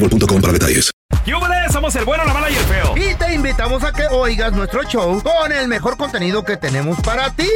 boostmobile.com 0.00 0.40
para 0.40 0.52
detalles. 0.52 0.90
¡Yúbales! 1.26 1.72
Somos 1.72 1.94
el 1.96 2.04
bueno, 2.04 2.24
la 2.24 2.32
mala 2.32 2.50
y 2.50 2.54
el 2.54 2.64
feo. 2.64 2.94
Y 2.96 3.14
te 3.14 3.34
invitamos 3.34 3.84
a 3.84 3.92
que 3.92 4.06
oigas 4.10 4.52
nuestro 4.52 4.82
show 4.84 5.22
con 5.22 5.52
el 5.52 5.68
mejor 5.68 5.96
contenido 5.96 6.44
que 6.44 6.56
tenemos 6.56 6.98
para 7.00 7.30
ti. 7.30 7.48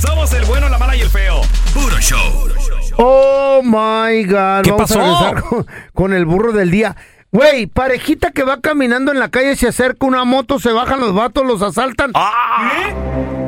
Somos 0.00 0.32
el 0.34 0.44
bueno, 0.44 0.68
la 0.68 0.78
mala 0.78 0.96
y 0.96 1.00
el 1.00 1.08
feo. 1.08 1.40
Puro 1.72 1.98
show. 2.00 2.48
Oh 2.96 3.60
my 3.62 4.24
God. 4.24 4.62
¿Qué 4.62 4.70
Vamos 4.70 4.90
pasó? 4.90 5.00
a 5.00 5.04
regresar 5.04 5.42
con, 5.42 5.66
con 5.92 6.12
el 6.12 6.26
burro 6.26 6.52
del 6.52 6.70
día. 6.70 6.96
Güey, 7.30 7.66
parejita 7.66 8.30
que 8.30 8.44
va 8.44 8.60
caminando 8.60 9.10
en 9.10 9.18
la 9.18 9.28
calle, 9.28 9.56
se 9.56 9.66
acerca 9.66 10.06
una 10.06 10.24
moto, 10.24 10.60
se 10.60 10.70
bajan 10.70 11.00
los 11.00 11.14
vatos, 11.14 11.44
los 11.44 11.62
asaltan. 11.62 12.12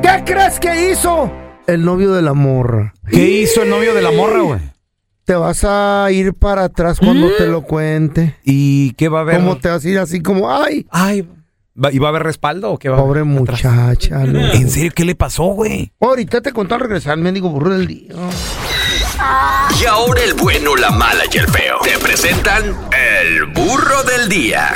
¿Qué 0.02 0.22
crees 0.24 0.58
que 0.58 0.90
hizo? 0.90 1.30
El 1.68 1.84
novio 1.84 2.12
de 2.12 2.22
la 2.22 2.32
morra. 2.32 2.94
¿Qué 3.08 3.28
hizo 3.42 3.62
el 3.62 3.70
novio 3.70 3.94
de 3.94 4.02
la 4.02 4.10
morra, 4.10 4.40
güey? 4.40 4.60
Te 5.26 5.34
vas 5.34 5.64
a 5.64 6.06
ir 6.12 6.34
para 6.34 6.62
atrás 6.64 7.00
cuando 7.00 7.28
te 7.36 7.48
lo 7.48 7.62
cuente. 7.62 8.36
¿Y 8.44 8.92
qué 8.92 9.08
va 9.08 9.18
a 9.18 9.22
haber? 9.22 9.38
¿Cómo 9.38 9.58
te 9.58 9.68
vas 9.68 9.84
a 9.84 9.88
ir 9.88 9.98
así 9.98 10.22
como, 10.22 10.48
ay, 10.52 10.86
Ay, 10.88 11.28
¿va- 11.76 11.90
¿y 11.92 11.98
va 11.98 12.06
a 12.06 12.10
haber 12.10 12.22
respaldo 12.22 12.70
o 12.70 12.78
qué 12.78 12.88
va 12.88 12.96
a 12.96 13.00
pobre 13.00 13.22
haber 13.22 13.32
atrás? 13.40 13.64
muchacha? 13.64 14.18
no. 14.24 14.38
¿En 14.52 14.70
serio 14.70 14.92
qué 14.94 15.04
le 15.04 15.16
pasó, 15.16 15.46
güey? 15.46 15.90
Ahorita 16.00 16.40
te 16.42 16.52
contó 16.52 16.76
al 16.76 16.82
regresar, 16.82 17.16
mendigo 17.18 17.48
burro 17.50 17.70
del 17.76 17.88
día. 17.88 18.12
Y 19.82 19.84
ahora 19.86 20.22
el 20.22 20.34
bueno, 20.34 20.76
la 20.76 20.90
mala 20.90 21.24
y 21.32 21.38
el 21.38 21.48
feo. 21.48 21.78
Te 21.82 21.98
presentan 21.98 22.62
el 22.96 23.46
burro 23.46 24.04
del 24.04 24.28
día. 24.28 24.68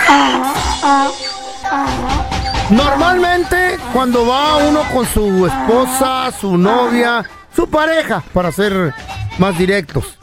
Normalmente, 2.70 3.76
cuando 3.92 4.26
va 4.26 4.56
uno 4.56 4.80
con 4.92 5.06
su 5.06 5.46
esposa, 5.46 6.32
su 6.32 6.56
novia, 6.58 7.24
su 7.54 7.68
pareja, 7.70 8.22
para 8.32 8.50
ser 8.50 8.92
más 9.38 9.56
directos, 9.58 10.18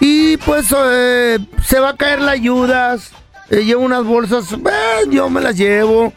y 0.00 0.36
pues 0.38 0.74
eh, 0.76 1.38
se 1.64 1.80
va 1.80 1.90
a 1.90 1.96
caer 1.96 2.20
la 2.20 2.32
ayudas, 2.32 3.12
eh, 3.50 3.64
lleva 3.64 3.80
unas 3.80 4.04
bolsas, 4.04 4.52
eh, 4.52 5.08
yo 5.10 5.30
me 5.30 5.40
las 5.40 5.56
llevo. 5.56 6.12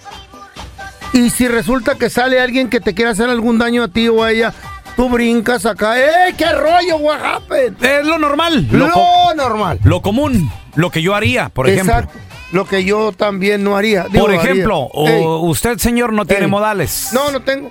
Y 1.13 1.29
si 1.31 1.47
resulta 1.47 1.95
que 1.95 2.09
sale 2.09 2.39
alguien 2.39 2.69
que 2.69 2.79
te 2.79 2.93
quiere 2.93 3.11
hacer 3.11 3.29
algún 3.29 3.57
daño 3.57 3.83
a 3.83 3.87
ti 3.87 4.07
o 4.09 4.23
a 4.23 4.31
ella, 4.31 4.53
tú 4.95 5.09
brincas 5.09 5.65
acá, 5.65 5.99
¡eh, 5.99 6.35
qué 6.37 6.51
rollo, 6.51 6.97
what 6.97 7.19
happened? 7.23 7.83
Es 7.83 8.05
lo 8.05 8.19
normal. 8.19 8.67
Lo, 8.71 8.89
normal. 9.35 9.79
lo 9.83 10.01
común. 10.01 10.51
Lo 10.75 10.91
que 10.91 11.01
yo 11.01 11.15
haría, 11.15 11.49
por 11.49 11.67
ejemplo. 11.67 11.93
Exacto. 11.93 12.19
Lo 12.51 12.65
que 12.65 12.83
yo 12.83 13.11
también 13.11 13.63
no 13.63 13.77
haría. 13.77 14.05
Digo, 14.05 14.25
Por 14.25 14.35
haría. 14.35 14.51
ejemplo, 14.51 14.77
o 14.79 15.39
usted, 15.47 15.77
señor, 15.77 16.13
no 16.13 16.25
tiene 16.25 16.47
modales. 16.47 17.09
No, 17.13 17.31
no 17.31 17.41
tengo. 17.41 17.69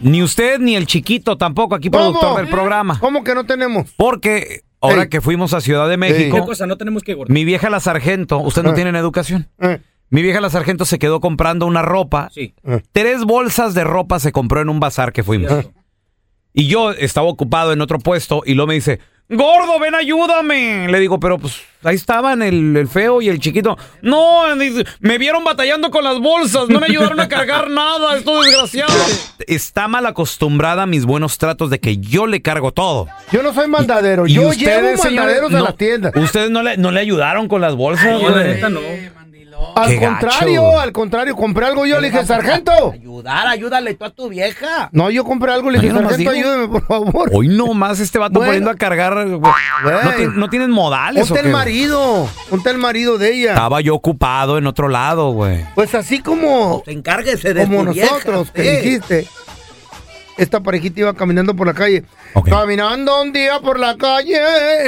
Ni 0.00 0.22
usted 0.22 0.58
ni 0.58 0.76
el 0.76 0.86
chiquito 0.86 1.36
tampoco, 1.36 1.74
aquí 1.74 1.90
productor 1.90 2.36
del 2.36 2.48
programa. 2.48 2.98
¿Cómo 2.98 3.24
que 3.24 3.34
no 3.34 3.44
tenemos? 3.44 3.88
Porque 3.96 4.62
ahora 4.86 5.02
Ey. 5.02 5.08
que 5.08 5.20
fuimos 5.20 5.52
a 5.54 5.60
Ciudad 5.60 5.88
de 5.88 5.96
México, 5.96 6.36
Ey. 6.38 6.44
cosa 6.44 6.66
no 6.66 6.76
tenemos 6.76 7.02
que 7.02 7.16
mi 7.28 7.44
vieja 7.44 7.70
la 7.70 7.80
sargento, 7.80 8.38
usted 8.38 8.62
no 8.62 8.70
Ah. 8.70 8.74
tiene 8.74 8.96
educación. 8.98 9.48
Eh, 9.60 9.80
Mi 10.08 10.22
vieja 10.22 10.40
la 10.40 10.50
sargento 10.50 10.84
se 10.84 10.98
quedó 11.00 11.20
comprando 11.20 11.66
una 11.66 11.82
ropa. 11.82 12.28
Sí. 12.32 12.54
eh. 12.64 12.80
Tres 12.92 13.24
bolsas 13.24 13.74
de 13.74 13.82
ropa 13.84 14.20
se 14.20 14.30
compró 14.32 14.60
en 14.60 14.68
un 14.68 14.78
bazar 14.78 15.12
que 15.12 15.24
fuimos. 15.24 15.50
Cierto. 15.50 15.72
Y 16.52 16.68
yo 16.68 16.92
estaba 16.92 17.26
ocupado 17.26 17.72
en 17.72 17.80
otro 17.80 17.98
puesto 17.98 18.42
y 18.46 18.54
luego 18.54 18.68
me 18.68 18.74
dice, 18.74 19.00
gordo, 19.28 19.78
ven, 19.78 19.94
ayúdame. 19.94 20.88
Le 20.88 21.00
digo, 21.00 21.18
pero 21.18 21.38
pues 21.38 21.60
ahí 21.82 21.94
estaban 21.94 22.42
el, 22.42 22.76
el 22.76 22.88
feo 22.88 23.20
y 23.22 23.28
el 23.28 23.38
chiquito. 23.38 23.76
No, 24.02 24.44
me 25.00 25.18
vieron 25.18 25.44
batallando 25.44 25.90
con 25.90 26.04
las 26.04 26.18
bolsas, 26.18 26.68
no 26.68 26.80
me 26.80 26.86
ayudaron 26.86 27.20
a 27.20 27.28
cargar 27.28 27.70
nada, 27.70 28.16
esto 28.16 28.42
desgraciado. 28.42 28.92
Está 29.46 29.88
mal 29.88 30.06
acostumbrada 30.06 30.82
a 30.82 30.86
mis 30.86 31.04
buenos 31.04 31.38
tratos 31.38 31.70
de 31.70 31.80
que 31.80 31.98
yo 31.98 32.26
le 32.26 32.42
cargo 32.42 32.72
todo. 32.72 33.06
Yo 33.32 33.42
no 33.42 33.52
soy 33.54 33.68
mandadero. 33.68 34.26
Y 34.26 34.34
yo 34.34 34.48
ustedes, 34.48 34.66
llevo 34.66 35.02
señores, 35.02 35.04
mandaderos 35.04 35.54
a 35.54 35.58
no, 35.58 35.64
la 35.64 35.72
tienda. 35.72 36.12
Ustedes 36.14 36.50
no 36.50 36.62
le, 36.62 36.76
no 36.76 36.90
le 36.90 37.00
ayudaron 37.00 37.48
con 37.48 37.60
las 37.60 37.74
bolsas, 37.74 38.20
la 38.22 38.30
güey? 38.30 38.44
neta 38.44 38.68
no. 38.68 38.80
Al 39.74 39.88
qué 39.88 39.96
gacho. 39.96 40.06
contrario, 40.20 40.78
al 40.80 40.92
contrario, 40.92 41.36
compré 41.36 41.66
algo 41.66 41.86
yo 41.86 42.00
le 42.00 42.10
dije, 42.10 42.24
sargento. 42.26 42.92
Ayudar, 42.92 43.46
ayúdale 43.46 43.94
tú 43.94 44.04
a 44.04 44.10
tu 44.10 44.28
vieja. 44.28 44.88
No, 44.92 45.10
yo 45.10 45.24
compré 45.24 45.52
algo 45.52 45.70
le 45.70 45.78
dije, 45.80 45.92
sargento, 45.92 46.16
digo. 46.16 46.30
ayúdeme, 46.30 46.68
por 46.68 46.86
favor. 46.86 47.30
Hoy 47.32 47.48
nomás 47.48 48.00
este 48.00 48.18
vato 48.18 48.34
Bueno. 48.34 48.48
poniendo 48.48 48.70
a 48.70 48.74
cargar. 48.74 49.14
güey. 49.28 49.40
¿No, 49.40 50.10
ti- 50.16 50.26
no 50.34 50.48
tienen 50.50 50.70
modales 50.70 51.26
Ponte 51.28 51.42
qué? 51.42 51.46
el 51.48 51.52
marido, 51.52 52.28
ponte 52.50 52.70
el 52.70 52.78
marido 52.78 53.18
de 53.18 53.32
ella. 53.34 53.50
Estaba 53.50 53.80
yo 53.80 53.94
ocupado 53.94 54.58
en 54.58 54.66
otro 54.66 54.88
lado, 54.88 55.30
güey. 55.32 55.64
Pues 55.74 55.94
así 55.94 56.20
como, 56.20 56.82
Encárguese 56.86 57.54
de 57.54 57.64
como 57.64 57.84
tu 57.84 57.92
vieja, 57.92 58.12
nosotros, 58.14 58.50
que 58.50 58.78
eh. 58.78 58.82
dijiste. 58.82 59.26
Esta 60.36 60.60
parejita 60.60 61.00
iba 61.00 61.14
caminando 61.14 61.56
por 61.56 61.66
la 61.66 61.72
calle. 61.72 62.04
Ok. 62.34 62.50
Caminando 62.50 63.22
un 63.22 63.32
día 63.32 63.58
por 63.60 63.78
la 63.80 63.96
calle, 63.96 64.38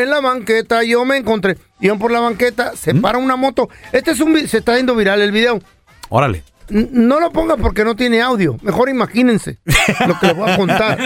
en 0.02 0.10
la 0.10 0.20
banqueta, 0.20 0.82
yo 0.82 1.06
me 1.06 1.16
encontré. 1.16 1.56
Iban 1.80 1.98
por 1.98 2.10
la 2.10 2.20
banqueta, 2.20 2.72
se 2.76 2.92
¿Mm? 2.94 3.00
para 3.00 3.18
una 3.18 3.36
moto. 3.36 3.68
Este 3.92 4.10
es 4.12 4.20
un 4.20 4.36
se 4.48 4.58
está 4.58 4.76
yendo 4.76 4.94
viral 4.96 5.20
el 5.22 5.32
video. 5.32 5.60
Órale. 6.08 6.42
N- 6.70 6.88
No 6.92 7.18
lo 7.18 7.30
ponga 7.32 7.56
porque 7.56 7.82
no 7.84 7.96
tiene 7.96 8.20
audio. 8.20 8.56
Mejor 8.62 8.88
imagínense 8.90 9.58
lo 10.06 10.18
que 10.18 10.26
les 10.26 10.36
voy 10.36 10.50
a 10.50 10.56
contar. 10.56 10.98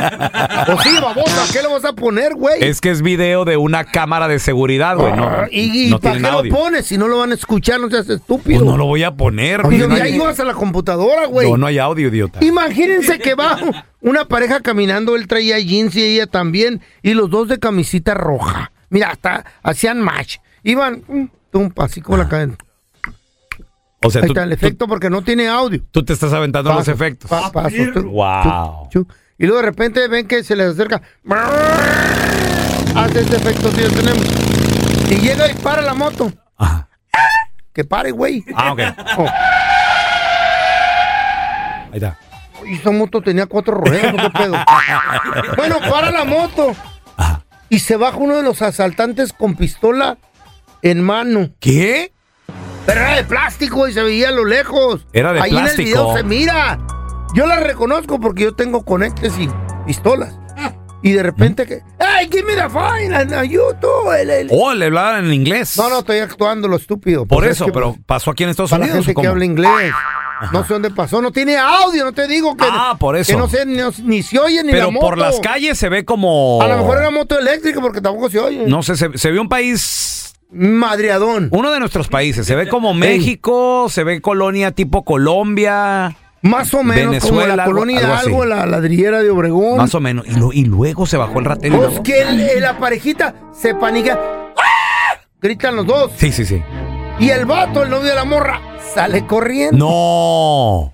O 0.72 0.80
sí, 0.80 0.90
babosa, 1.00 1.44
¿qué 1.52 1.60
le 1.62 1.68
vas 1.68 1.84
a 1.84 1.92
poner, 1.92 2.34
güey? 2.34 2.62
Es 2.64 2.80
que 2.80 2.90
es 2.90 3.02
video 3.02 3.44
de 3.44 3.56
una 3.56 3.84
cámara 3.84 4.28
de 4.28 4.38
seguridad, 4.38 4.96
güey. 4.96 5.12
No, 5.12 5.24
Ah, 5.24 5.46
¿Y, 5.50 5.86
y 5.88 5.90
no 5.90 5.98
para 6.00 6.18
qué 6.18 6.26
audio. 6.26 6.50
lo 6.52 6.56
pones 6.58 6.86
si 6.86 6.96
no 6.98 7.06
lo 7.08 7.18
van 7.18 7.32
a 7.32 7.34
escuchar? 7.34 7.78
No 7.80 7.90
seas 7.90 8.08
estúpido. 8.08 8.60
Pues 8.60 8.70
no 8.70 8.76
lo 8.76 8.86
voy 8.86 9.02
a 9.02 9.12
poner. 9.14 9.64
Oye, 9.66 9.86
no, 9.86 9.96
ya 9.96 10.04
hay, 10.04 10.14
ibas 10.14 10.38
a 10.40 10.44
la 10.44 10.54
computadora, 10.54 11.26
güey. 11.26 11.50
no, 11.50 11.56
no 11.56 11.66
hay 11.66 11.78
audio, 11.78 12.08
idiota. 12.08 12.44
Imagínense 12.44 13.18
que 13.18 13.34
va 13.34 13.58
una 14.00 14.25
pareja 14.26 14.60
caminando, 14.60 15.14
él 15.16 15.26
traía 15.26 15.58
jeans 15.58 15.94
y 15.96 16.02
ella 16.02 16.26
también, 16.26 16.80
y 17.02 17.14
los 17.14 17.28
dos 17.30 17.48
de 17.48 17.58
camisita 17.58 18.14
roja. 18.14 18.72
Mira, 18.90 19.10
hasta 19.10 19.44
hacían 19.62 20.00
match. 20.00 20.36
Iban, 20.62 21.03
mm, 21.09 21.25
tum, 21.50 21.70
así 21.79 22.00
como 22.00 22.19
la 22.19 22.29
cadena. 22.29 22.56
O 24.05 24.11
sea, 24.11 24.20
Ahí 24.23 24.26
tú, 24.29 24.32
está 24.32 24.43
el 24.44 24.50
tú- 24.50 24.55
efecto 24.55 24.88
porque 24.88 25.09
no 25.11 25.23
tiene 25.23 25.49
audio. 25.49 25.81
tú 25.91 26.05
te 26.05 26.12
estás 26.12 26.32
aventando 26.32 26.73
los 26.73 26.88
efectos. 26.88 27.31
pa- 27.31 27.50
tu- 27.94 28.11
Wow. 28.11 28.88
Y 29.38 29.47
luego 29.47 29.59
de 29.61 29.67
repente 29.67 30.09
ven 30.09 30.26
que 30.29 30.43
se 30.44 30.55
les 30.56 30.73
acerca. 30.73 31.00
Hace 32.94 33.20
este 33.20 33.37
efecto 33.37 33.70
que 33.70 33.88
tenemos. 33.88 34.25
Y 35.11 35.17
llega 35.17 35.50
y 35.50 35.55
para 35.55 35.82
la 35.82 35.94
moto. 35.94 36.32
Ajá. 36.59 36.88
Que 37.73 37.85
pare, 37.85 38.11
güey. 38.11 38.44
Ah, 38.55 38.73
ok. 38.73 38.81
Oh, 39.19 39.26
Ahí 41.93 41.99
está. 41.99 42.17
y 42.67 42.75
esa 42.75 42.91
moto 42.91 43.20
tenía 43.20 43.47
cuatro 43.47 43.75
ruedas, 43.75 44.14
¿o 44.14 44.17
¿qué 44.17 44.31
pedo? 44.31 44.55
bueno, 45.56 45.79
para 45.91 46.11
la 46.11 46.25
moto. 46.25 46.75
Y 47.69 47.79
se 47.79 47.97
baja 47.97 48.17
uno 48.19 48.37
de 48.37 48.43
los 48.43 48.61
asaltantes 48.62 49.32
con 49.32 49.55
pistola 49.56 50.19
en 50.82 51.02
mano. 51.02 51.50
¿Qué? 51.61 52.12
Pero 52.87 53.00
era 53.00 53.17
de 53.17 53.25
plástico 53.25 53.87
y 53.88 53.93
se 53.93 54.02
veía 54.02 54.29
a 54.29 54.32
lo 54.32 54.44
lejos. 54.44 55.06
Era 55.12 55.32
de 55.32 55.40
Ahí 55.40 55.50
en 55.50 55.56
el 55.58 55.62
plástico. 55.62 55.84
video 55.87 56.17
se 56.17 56.23
mira. 56.25 56.79
Yo 57.34 57.46
la 57.46 57.61
reconozco 57.61 58.20
porque 58.20 58.43
yo 58.43 58.55
tengo 58.55 58.84
conectes 58.84 59.32
y 59.38 59.49
pistolas. 59.87 60.37
Y 61.05 61.12
de 61.12 61.23
repente 61.25 61.67
que, 61.67 61.81
¡Hey, 61.99 62.29
give 62.31 62.44
me 62.44 62.55
the 62.55 62.69
fine! 62.69 63.12
and, 63.12 63.50
you 63.50 63.61
too", 63.81 64.12
el- 64.12 64.31
el- 64.31 64.49
Oh, 64.52 64.73
le 64.73 64.87
hablaban 64.87 65.25
en 65.25 65.32
inglés. 65.32 65.76
No, 65.76 65.88
no, 65.90 65.99
estoy 66.00 66.19
actuando 66.19 66.69
lo 66.69 66.76
estúpido. 66.76 67.26
Por 67.26 67.38
Pues 67.38 67.50
es 67.50 67.56
eso, 67.56 67.67
que, 67.67 67.73
pero 67.73 67.96
pasó 68.06 68.31
aquí 68.31 68.44
en 68.44 68.50
Estados 68.50 68.70
Para 68.70 68.87
la 68.87 68.93
Unidos. 68.94 69.26
habla 69.26 69.44
inglés. 69.44 69.93
No 70.52 70.64
sé 70.64 70.73
dónde 70.75 70.90
pasó. 70.90 71.20
No 71.23 71.32
tiene 71.32 71.56
audio, 71.56 72.05
no 72.05 72.12
te 72.12 72.28
digo 72.28 72.56
que. 72.56 72.64
Ah, 72.69 72.96
por 73.00 73.17
eso. 73.17 73.32
Que 73.32 73.37
no 73.38 73.49
sé, 73.49 73.67
ni, 73.67 73.78
ni 74.05 74.23
se 74.23 74.38
oye 74.38 74.62
ni 74.62 74.70
Pero 74.73 74.87
la 74.87 74.90
moto. 74.93 75.06
por 75.06 75.19
las 75.19 75.40
calles 75.40 75.76
se 75.78 75.88
ve 75.88 76.05
como. 76.05 76.61
A 76.62 76.69
lo 76.69 76.76
mejor 76.76 76.99
era 76.99 77.11
moto 77.11 77.37
eléctrica 77.38 77.81
porque 77.81 78.00
tampoco 78.00 78.31
se 78.31 78.38
oye. 78.38 78.64
No 78.67 78.82
sé, 78.85 78.94
se, 78.96 79.17
se 79.19 79.31
ve 79.32 79.40
un 79.40 79.49
país. 79.49 80.21
Madreadón. 80.52 81.49
Uno 81.50 81.70
de 81.70 81.81
nuestros 81.81 82.08
países. 82.08 82.46
Se 82.46 82.54
ve 82.54 82.69
como 82.69 82.94
México, 82.94 83.87
se 83.88 84.04
ve 84.04 84.20
colonia 84.20 84.72
tipo 84.72 85.04
Colombia. 85.04 86.14
Más 86.43 86.75
o 86.75 86.82
menos 86.82 87.19
como 87.22 87.37
Venezuela, 87.38 87.56
la 87.56 87.62
algo- 87.64 87.75
colonia 87.76 87.99
algo 88.00 88.43
algo, 88.43 88.44
la 88.44 88.66
ladrillera 88.66 89.22
de 89.22 89.31
Obregón. 89.31 89.76
Más 89.78 89.94
o 89.94 90.00
menos. 90.00 90.26
Y, 90.26 90.32
lo- 90.34 90.52
y 90.52 90.64
luego 90.64 91.06
se 91.06 91.16
bajó 91.16 91.38
el 91.38 91.44
ratero. 91.44 91.78
Pues 91.78 92.00
que 92.00 92.20
el- 92.22 92.60
la 92.60 92.78
parejita 92.78 93.34
se 93.52 93.75
panica. 93.76 94.19
¡Ah! 94.56 95.20
Gritan 95.40 95.76
los 95.76 95.87
dos. 95.87 96.10
Sí, 96.16 96.32
sí, 96.32 96.44
sí. 96.44 96.60
Y 97.20 97.31
el 97.31 97.46
vato, 97.46 97.82
el 97.84 97.90
novio 97.90 98.08
de 98.08 98.14
la 98.16 98.25
morra, 98.25 98.60
sale 98.93 99.25
corriendo. 99.26 99.76
No. 99.87 100.93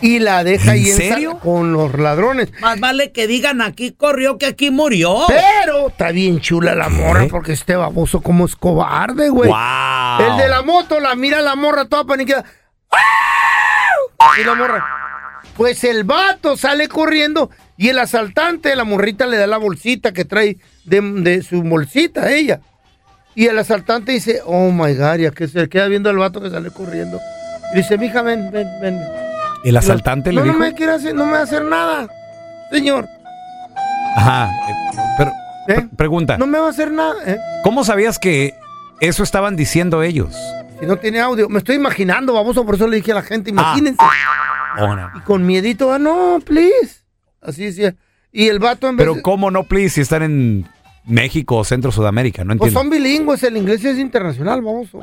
Y 0.00 0.18
la 0.18 0.44
deja 0.44 0.74
¿En 0.74 0.84
ahí 0.84 0.90
en 0.90 1.36
con 1.36 1.72
los 1.72 1.98
ladrones. 1.98 2.52
Más 2.60 2.80
vale 2.80 3.12
que 3.12 3.26
digan 3.26 3.60
aquí 3.60 3.92
corrió 3.92 4.38
que 4.38 4.46
aquí 4.46 4.70
murió. 4.70 5.24
Pero 5.28 5.88
está 5.88 6.10
bien 6.10 6.40
chula 6.40 6.74
la 6.74 6.88
morra 6.88 7.26
porque 7.30 7.52
este 7.52 7.76
baboso 7.76 8.20
como 8.20 8.46
es 8.46 8.56
cobarde, 8.56 9.28
güey. 9.28 9.50
Wow. 9.50 10.26
El 10.26 10.36
de 10.38 10.48
la 10.48 10.62
moto 10.62 11.00
la 11.00 11.14
mira 11.14 11.40
la 11.40 11.54
morra 11.54 11.84
toda 11.84 12.04
paniqueada. 12.04 12.44
¡Ah! 12.90 14.30
Y 14.40 14.44
la 14.44 14.54
morra. 14.54 14.84
Pues 15.56 15.84
el 15.84 16.04
vato 16.04 16.56
sale 16.56 16.88
corriendo 16.88 17.50
y 17.76 17.88
el 17.88 17.98
asaltante, 17.98 18.74
la 18.76 18.84
morrita 18.84 19.26
le 19.26 19.36
da 19.36 19.46
la 19.46 19.58
bolsita 19.58 20.12
que 20.12 20.24
trae 20.24 20.58
de, 20.84 21.00
de 21.00 21.42
su 21.42 21.62
bolsita 21.62 22.24
a 22.24 22.32
ella. 22.32 22.60
Y 23.34 23.46
el 23.46 23.58
asaltante 23.58 24.12
dice, 24.12 24.40
oh 24.44 24.70
my 24.70 24.94
God, 24.94 25.16
ya 25.16 25.30
que 25.30 25.48
se 25.48 25.68
queda 25.68 25.86
viendo 25.86 26.10
al 26.10 26.18
vato 26.18 26.40
que 26.40 26.50
sale 26.50 26.70
corriendo. 26.70 27.18
Y 27.72 27.78
dice, 27.78 27.96
mija, 27.96 28.22
ven, 28.22 28.50
ven, 28.50 28.66
ven. 28.80 29.00
El 29.64 29.76
asaltante 29.76 30.32
no, 30.32 30.40
le 30.40 30.46
no 30.46 30.52
dijo. 30.54 30.58
me 30.64 30.74
quiere 30.74 30.92
hacer, 30.92 31.14
no 31.14 31.26
me 31.26 31.32
va 31.32 31.38
a 31.40 31.42
hacer 31.42 31.64
nada, 31.64 32.08
señor. 32.70 33.06
Ajá. 34.16 34.50
eh, 34.68 34.74
Pero, 35.18 35.32
pre- 35.66 35.88
pregunta. 35.96 36.38
No 36.38 36.46
me 36.46 36.58
va 36.58 36.66
a 36.66 36.70
hacer 36.70 36.90
nada, 36.90 37.14
¿eh? 37.26 37.38
¿Cómo 37.62 37.84
sabías 37.84 38.18
que 38.18 38.54
eso 39.00 39.22
estaban 39.22 39.56
diciendo 39.56 40.02
ellos? 40.02 40.34
Si 40.80 40.86
no 40.86 40.96
tiene 40.96 41.20
audio. 41.20 41.48
Me 41.48 41.58
estoy 41.58 41.76
imaginando, 41.76 42.32
baboso, 42.32 42.64
por 42.64 42.74
eso 42.76 42.86
le 42.88 42.96
dije 42.96 43.12
a 43.12 43.16
la 43.16 43.22
gente, 43.22 43.50
Ah. 43.50 43.52
imagínense. 43.52 44.02
Oh, 44.78 44.94
no. 44.96 45.10
Y 45.16 45.20
con 45.20 45.44
miedito, 45.44 45.92
ah, 45.92 45.98
no, 45.98 46.38
please. 46.44 47.02
Así 47.42 47.64
decía. 47.64 47.94
Y 48.32 48.48
el 48.48 48.58
vato 48.60 48.88
en 48.88 48.96
vez 48.96 49.04
Pero 49.04 49.14
de- 49.16 49.22
¿cómo 49.22 49.50
no, 49.50 49.64
please, 49.64 49.90
si 49.96 50.00
están 50.00 50.22
en 50.22 50.66
México 51.04 51.56
o 51.56 51.64
Centro 51.64 51.92
Sudamérica? 51.92 52.44
No 52.44 52.56
Pues 52.56 52.72
entiendo. 52.72 52.80
son 52.80 52.90
bilingües, 52.90 53.42
el 53.42 53.56
inglés 53.56 53.84
es 53.84 53.98
internacional, 53.98 54.62
baboso. 54.62 55.00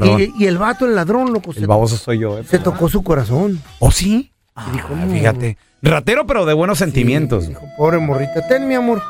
Perdón. 0.00 0.20
Y, 0.20 0.44
y 0.44 0.46
el 0.46 0.58
vato, 0.58 0.86
el 0.86 0.94
ladrón, 0.94 1.32
loco, 1.32 1.52
El 1.56 1.66
baboso 1.66 1.96
soy 1.96 2.18
yo, 2.20 2.38
¿eh? 2.38 2.44
se 2.48 2.58
tocó 2.58 2.88
su 2.88 3.02
corazón. 3.02 3.60
¿Oh, 3.78 3.90
sí? 3.90 4.32
Dijo, 4.72 4.88
Ah, 4.94 5.04
no. 5.06 5.12
fíjate. 5.12 5.58
Ratero, 5.82 6.26
pero 6.26 6.46
de 6.46 6.54
buenos 6.54 6.78
sentimientos. 6.78 7.48
Dijo, 7.48 7.62
pobre 7.76 7.98
morrita, 7.98 8.46
ten, 8.48 8.66
mi 8.66 8.74
amor. 8.74 9.02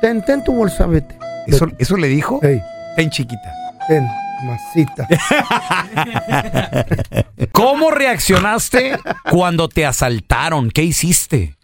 Ten, 0.00 0.24
ten 0.24 0.42
tu 0.42 0.52
bolsa, 0.54 0.86
vete. 0.86 1.16
¿Eso, 1.46 1.68
¿Eso 1.78 1.96
le 1.96 2.08
dijo? 2.08 2.40
Ey, 2.42 2.60
Ten 2.96 3.10
chiquita. 3.10 3.52
ten, 3.88 4.06
masita. 4.44 5.06
¿Cómo 7.52 7.90
reaccionaste 7.90 8.98
cuando 9.30 9.68
te 9.68 9.86
asaltaron? 9.86 10.70
¿Qué 10.70 10.82
hiciste? 10.82 11.54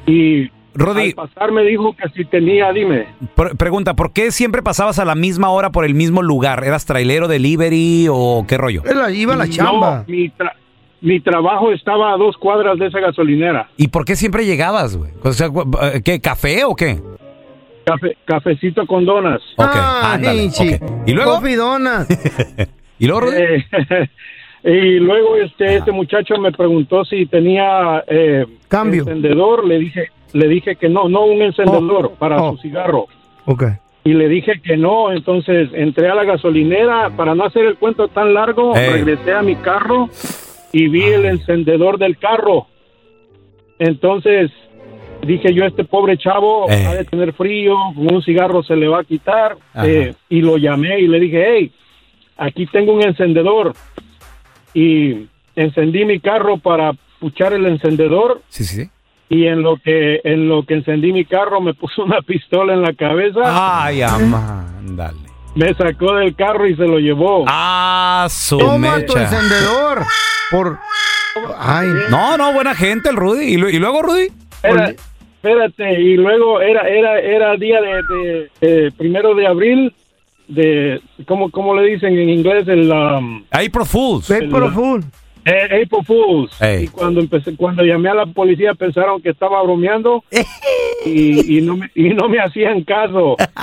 Y 0.08 0.50
Rudy, 0.74 1.08
al 1.10 1.14
pasar 1.14 1.52
me 1.52 1.64
dijo 1.64 1.96
que 1.96 2.08
si 2.16 2.26
tenía, 2.26 2.72
dime. 2.72 3.06
pre- 3.36 3.56
pregunta, 3.56 3.96
¿por 3.96 4.14
qué 4.14 4.32
siempre 4.32 4.62
pasabas 4.64 4.98
a 5.00 5.06
la 5.06 5.16
misma 5.16 5.50
hora 5.50 5.72
por 5.72 5.86
el 5.86 5.94
mismo 5.94 6.24
lugar? 6.24 6.64
¿Eras 6.64 6.86
trailero, 6.86 7.28
delivery 7.28 8.08
o 8.10 8.46
qué 8.48 8.58
rollo? 8.58 8.84
Él 8.86 9.16
iba 9.16 9.34
a 9.34 9.38
la 9.38 9.48
chamba. 9.50 10.06
No, 10.08 10.14
mi, 10.14 10.30
tra- 10.30 10.54
mi 11.02 11.20
trabajo 11.20 11.72
estaba 11.72 12.14
a 12.14 12.18
dos 12.18 12.38
cuadras 12.38 12.78
de 12.80 12.88
esa 12.88 13.00
gasolinera. 13.00 13.70
¿Y 13.78 13.88
por 13.90 14.04
qué 14.06 14.16
siempre 14.16 14.46
llegabas, 14.46 14.98
güey? 14.98 15.12
O 15.24 15.32
sea, 15.34 15.50
¿qué, 16.04 16.20
café 16.20 16.64
o 16.66 16.76
qué? 16.76 17.00
Cafe- 17.86 18.18
cafecito 18.26 18.86
con 18.86 19.06
donas. 19.06 19.42
Ok, 19.56 19.66
Ah, 19.74 20.14
ándale, 20.16 20.44
hinchi. 20.44 20.74
ok. 20.74 20.82
¿Y 21.06 21.14
luego? 21.14 21.36
Cofidona. 21.36 22.06
¿Y 23.00 23.08
luego? 23.08 23.32
Eh, 23.32 23.64
y 24.64 25.00
luego 25.00 25.38
este, 25.38 25.78
este 25.78 25.92
muchacho 25.92 26.36
me 26.40 26.52
preguntó 26.52 27.06
si 27.06 27.26
tenía 27.28 28.04
eh, 28.08 28.46
Cambio. 28.68 29.04
encendedor. 29.04 29.66
Le 29.66 29.80
dije, 29.80 30.10
le 30.34 30.48
dije 30.48 30.76
que 30.76 30.90
no, 30.90 31.08
no 31.08 31.26
un 31.26 31.42
encendedor 31.42 32.08
Oh, 32.08 32.16
para 32.16 32.42
oh. 32.42 32.56
su 32.56 32.62
cigarro. 32.64 33.06
ok. 33.46 33.64
Y 34.04 34.14
le 34.14 34.30
dije 34.30 34.62
que 34.64 34.78
no, 34.78 35.12
entonces 35.12 35.70
entré 35.74 36.10
a 36.10 36.16
la 36.16 36.24
gasolinera 36.24 37.10
para 37.10 37.36
no 37.36 37.44
hacer 37.44 37.66
el 37.66 37.76
cuento 37.76 38.08
tan 38.08 38.34
largo, 38.34 38.74
regresé 38.74 39.34
a 39.34 39.42
mi 39.42 39.58
carro 39.58 40.10
y 40.72 40.88
vi 40.90 41.04
el 41.04 41.26
encendedor 41.26 41.98
del 41.98 42.18
carro. 42.18 42.68
Entonces 43.80 44.52
dije 45.26 45.54
yo, 45.54 45.66
este 45.66 45.84
pobre 45.84 46.18
chavo 46.18 46.70
Ey. 46.70 46.86
ha 46.86 46.96
de 46.96 47.06
tener 47.06 47.34
frío, 47.34 47.76
con 47.96 48.14
un 48.14 48.22
cigarro 48.24 48.64
se 48.64 48.76
le 48.76 48.88
va 48.88 49.02
a 49.02 49.04
quitar. 49.04 49.58
Eh, 49.84 50.14
y 50.30 50.42
lo 50.42 50.58
llamé 50.58 51.00
y 51.00 51.08
le 51.08 51.20
dije, 51.20 51.46
hey, 51.48 51.72
aquí 52.38 52.66
tengo 52.68 52.94
un 52.94 53.04
encendedor. 53.04 53.74
Y 54.74 55.28
encendí 55.56 56.06
mi 56.06 56.20
carro 56.20 56.58
para 56.58 56.94
puchar 57.20 57.54
el 57.54 57.66
encendedor 57.66 58.42
Sí, 58.50 58.64
sí, 58.64 58.90
y 59.30 59.48
en 59.48 59.62
lo 59.64 59.78
que 59.78 60.22
en 60.24 60.48
lo 60.48 60.64
que 60.64 60.76
encendí 60.76 61.12
mi 61.12 61.26
carro 61.26 61.62
me 61.62 61.74
puso 61.74 62.04
una 62.06 62.22
pistola 62.22 62.74
en 62.74 62.82
la 62.82 62.94
cabeza. 62.94 63.42
Ay, 63.46 64.02
ándale. 64.02 65.27
Me 65.58 65.74
sacó 65.74 66.14
del 66.16 66.36
carro 66.36 66.68
y 66.68 66.76
se 66.76 66.84
lo 66.86 67.00
llevó. 67.00 67.46
Ah, 67.48 68.28
su 68.30 68.58
Toma 68.60 69.04
tu 69.06 69.14
mecha. 69.16 69.22
encendedor. 69.24 70.04
Por. 70.52 70.78
Ay, 71.58 71.88
No, 72.10 72.38
no, 72.38 72.54
buena 72.54 72.76
gente 72.76 73.10
el 73.10 73.16
Rudy. 73.16 73.46
¿Y, 73.46 73.54
y 73.56 73.80
luego, 73.80 74.02
Rudy? 74.04 74.28
Espera- 74.64 74.94
espérate, 75.36 76.00
y 76.02 76.16
luego 76.16 76.62
era 76.62 76.88
era 76.88 77.20
era 77.20 77.56
día 77.56 77.80
de, 77.82 77.88
de, 78.04 78.52
eh, 78.62 78.92
primero 78.98 79.34
de 79.36 79.48
abril 79.48 79.94
de 80.48 81.02
cómo 81.28 81.50
cómo 81.52 81.76
le 81.76 81.88
dicen 81.90 82.18
en 82.18 82.30
inglés 82.30 82.68
el 82.68 82.92
um, 82.92 83.44
April 83.52 83.86
Fools. 83.86 84.28
profundo. 84.50 85.08
eh, 85.46 85.84
April 85.86 86.06
Fools. 86.06 86.62
Ey. 86.62 86.86
Y 86.86 86.88
cuando 86.88 87.20
empecé 87.20 87.56
cuando 87.56 87.84
llamé 87.84 88.10
a 88.10 88.14
la 88.16 88.26
policía 88.26 88.74
pensaron 88.74 89.22
que 89.22 89.30
estaba 89.30 89.62
bromeando 89.64 90.24
y, 91.06 91.58
y 91.58 91.62
no 91.62 91.78
me 91.78 91.90
y 91.96 92.10
no 92.10 92.28
me 92.30 92.40
hacían 92.40 92.84
caso. 92.84 93.36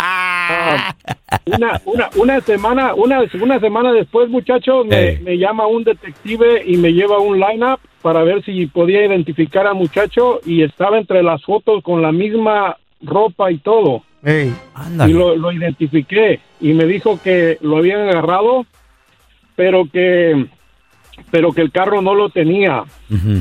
Una, 1.47 1.81
una, 1.85 2.11
una 2.17 2.41
semana, 2.41 2.95
una, 2.95 3.23
una 3.41 3.61
semana 3.61 3.93
después, 3.93 4.31
muchachos, 4.31 4.87
me, 4.87 5.09
Ey. 5.09 5.19
me 5.19 5.37
llama 5.37 5.67
un 5.67 5.85
detective 5.85 6.63
y 6.65 6.77
me 6.77 6.93
lleva 6.93 7.19
un 7.19 7.39
lineup 7.39 7.81
para 8.03 8.23
ver 8.23 8.43
si 8.45 8.67
podía 8.67 9.05
identificar 9.05 9.67
al 9.67 9.75
muchacho 9.75 10.41
y 10.47 10.63
estaba 10.63 10.97
entre 10.97 11.23
las 11.23 11.43
fotos 11.43 11.83
con 11.83 12.01
la 12.01 12.13
misma 12.13 12.77
ropa 13.03 13.51
y 13.51 13.59
todo. 13.59 14.05
Ey. 14.23 14.55
Y 15.07 15.13
lo, 15.13 15.37
lo 15.37 15.53
identifiqué 15.53 16.41
y 16.61 16.73
me 16.73 16.87
dijo 16.87 17.21
que 17.23 17.59
lo 17.61 17.77
habían 17.77 18.09
agarrado, 18.09 18.65
pero 19.55 19.85
que, 19.91 20.47
pero 21.31 21.53
que 21.53 21.61
el 21.61 21.73
carro 21.73 22.01
no 22.01 22.15
lo 22.15 22.31
tenía. 22.31 22.85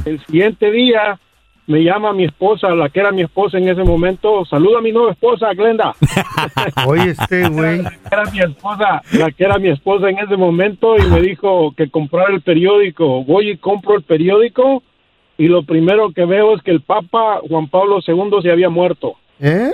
El 0.06 0.20
siguiente 0.26 0.72
día 0.72 1.20
me 1.68 1.80
llama 1.84 2.12
mi 2.14 2.26
esposa, 2.26 2.70
la 2.76 2.90
que 2.90 3.00
era 3.00 3.12
mi 3.12 3.22
esposa 3.22 3.58
en 3.58 3.70
ese 3.70 3.84
momento. 3.84 4.44
Saluda 4.46 4.80
a 4.80 4.82
mi 4.82 4.92
nueva 4.92 5.12
esposa, 5.12 5.54
Glenda. 5.54 5.94
Oye, 6.88 7.12
este 7.12 7.48
güey. 7.50 7.82
La 7.82 7.90
que 7.92 8.08
era 8.12 8.24
mi 8.32 8.40
esposa, 8.40 9.02
la 9.14 9.32
que 9.32 9.44
era 9.44 9.58
mi 9.60 9.70
esposa 9.70 10.10
en 10.10 10.20
ese 10.20 10.36
momento 10.38 10.96
y 10.98 11.08
me 11.10 11.22
dijo 11.22 11.74
que 11.76 11.90
comprara 11.90 12.34
el 12.34 12.42
periódico. 12.42 13.24
Voy 13.24 13.52
y 13.52 13.58
compro 13.58 13.96
el 13.96 14.04
periódico 14.04 14.84
y 15.38 15.48
lo 15.48 15.64
primero 15.64 16.12
que 16.12 16.26
veo 16.26 16.56
es 16.56 16.62
que 16.64 16.72
el 16.72 16.82
Papa 16.82 17.40
Juan 17.48 17.68
Pablo 17.70 18.00
II 18.06 18.42
se 18.42 18.52
había 18.52 18.70
muerto. 18.70 19.16
¿Eh? 19.40 19.72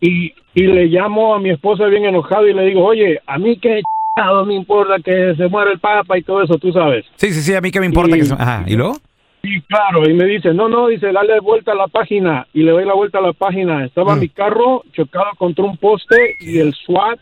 Y, 0.00 0.32
y 0.54 0.62
le 0.66 0.86
llamo 0.86 1.34
a 1.34 1.38
mi 1.40 1.50
esposa 1.50 1.86
bien 1.86 2.04
enojado 2.06 2.48
y 2.48 2.54
le 2.54 2.64
digo, 2.64 2.84
oye, 2.84 3.20
a 3.26 3.38
mí 3.38 3.56
qué 3.58 3.80
chingado 4.16 4.44
me 4.46 4.54
importa 4.54 4.96
que 5.04 5.34
se 5.36 5.46
muera 5.48 5.70
el 5.70 5.78
Papa 5.78 6.18
y 6.18 6.22
todo 6.22 6.42
eso, 6.42 6.56
tú 6.58 6.72
sabes. 6.72 7.04
Sí, 7.16 7.32
sí, 7.32 7.40
sí, 7.42 7.54
a 7.54 7.60
mí 7.60 7.70
que 7.70 7.80
me 7.80 7.86
importa 7.86 8.16
Y- 8.16 8.20
que 8.20 8.26
se- 8.26 8.34
Ajá, 8.34 8.64
¿y 8.66 8.74
luego? 8.76 8.96
Sí, 9.42 9.60
claro, 9.62 10.08
y 10.08 10.12
me 10.12 10.26
dice, 10.26 10.52
no, 10.52 10.68
no, 10.68 10.88
dice, 10.88 11.12
dale 11.12 11.40
vuelta 11.40 11.72
a 11.72 11.74
la 11.74 11.88
página, 11.88 12.46
y 12.52 12.62
le 12.62 12.72
doy 12.72 12.84
la 12.84 12.94
vuelta 12.94 13.18
a 13.18 13.22
la 13.22 13.32
página. 13.32 13.84
Estaba 13.84 14.14
mi 14.14 14.28
carro 14.28 14.84
chocado 14.92 15.30
contra 15.38 15.64
un 15.64 15.78
poste 15.78 16.36
y 16.40 16.58
el 16.58 16.74
SWAT 16.74 17.18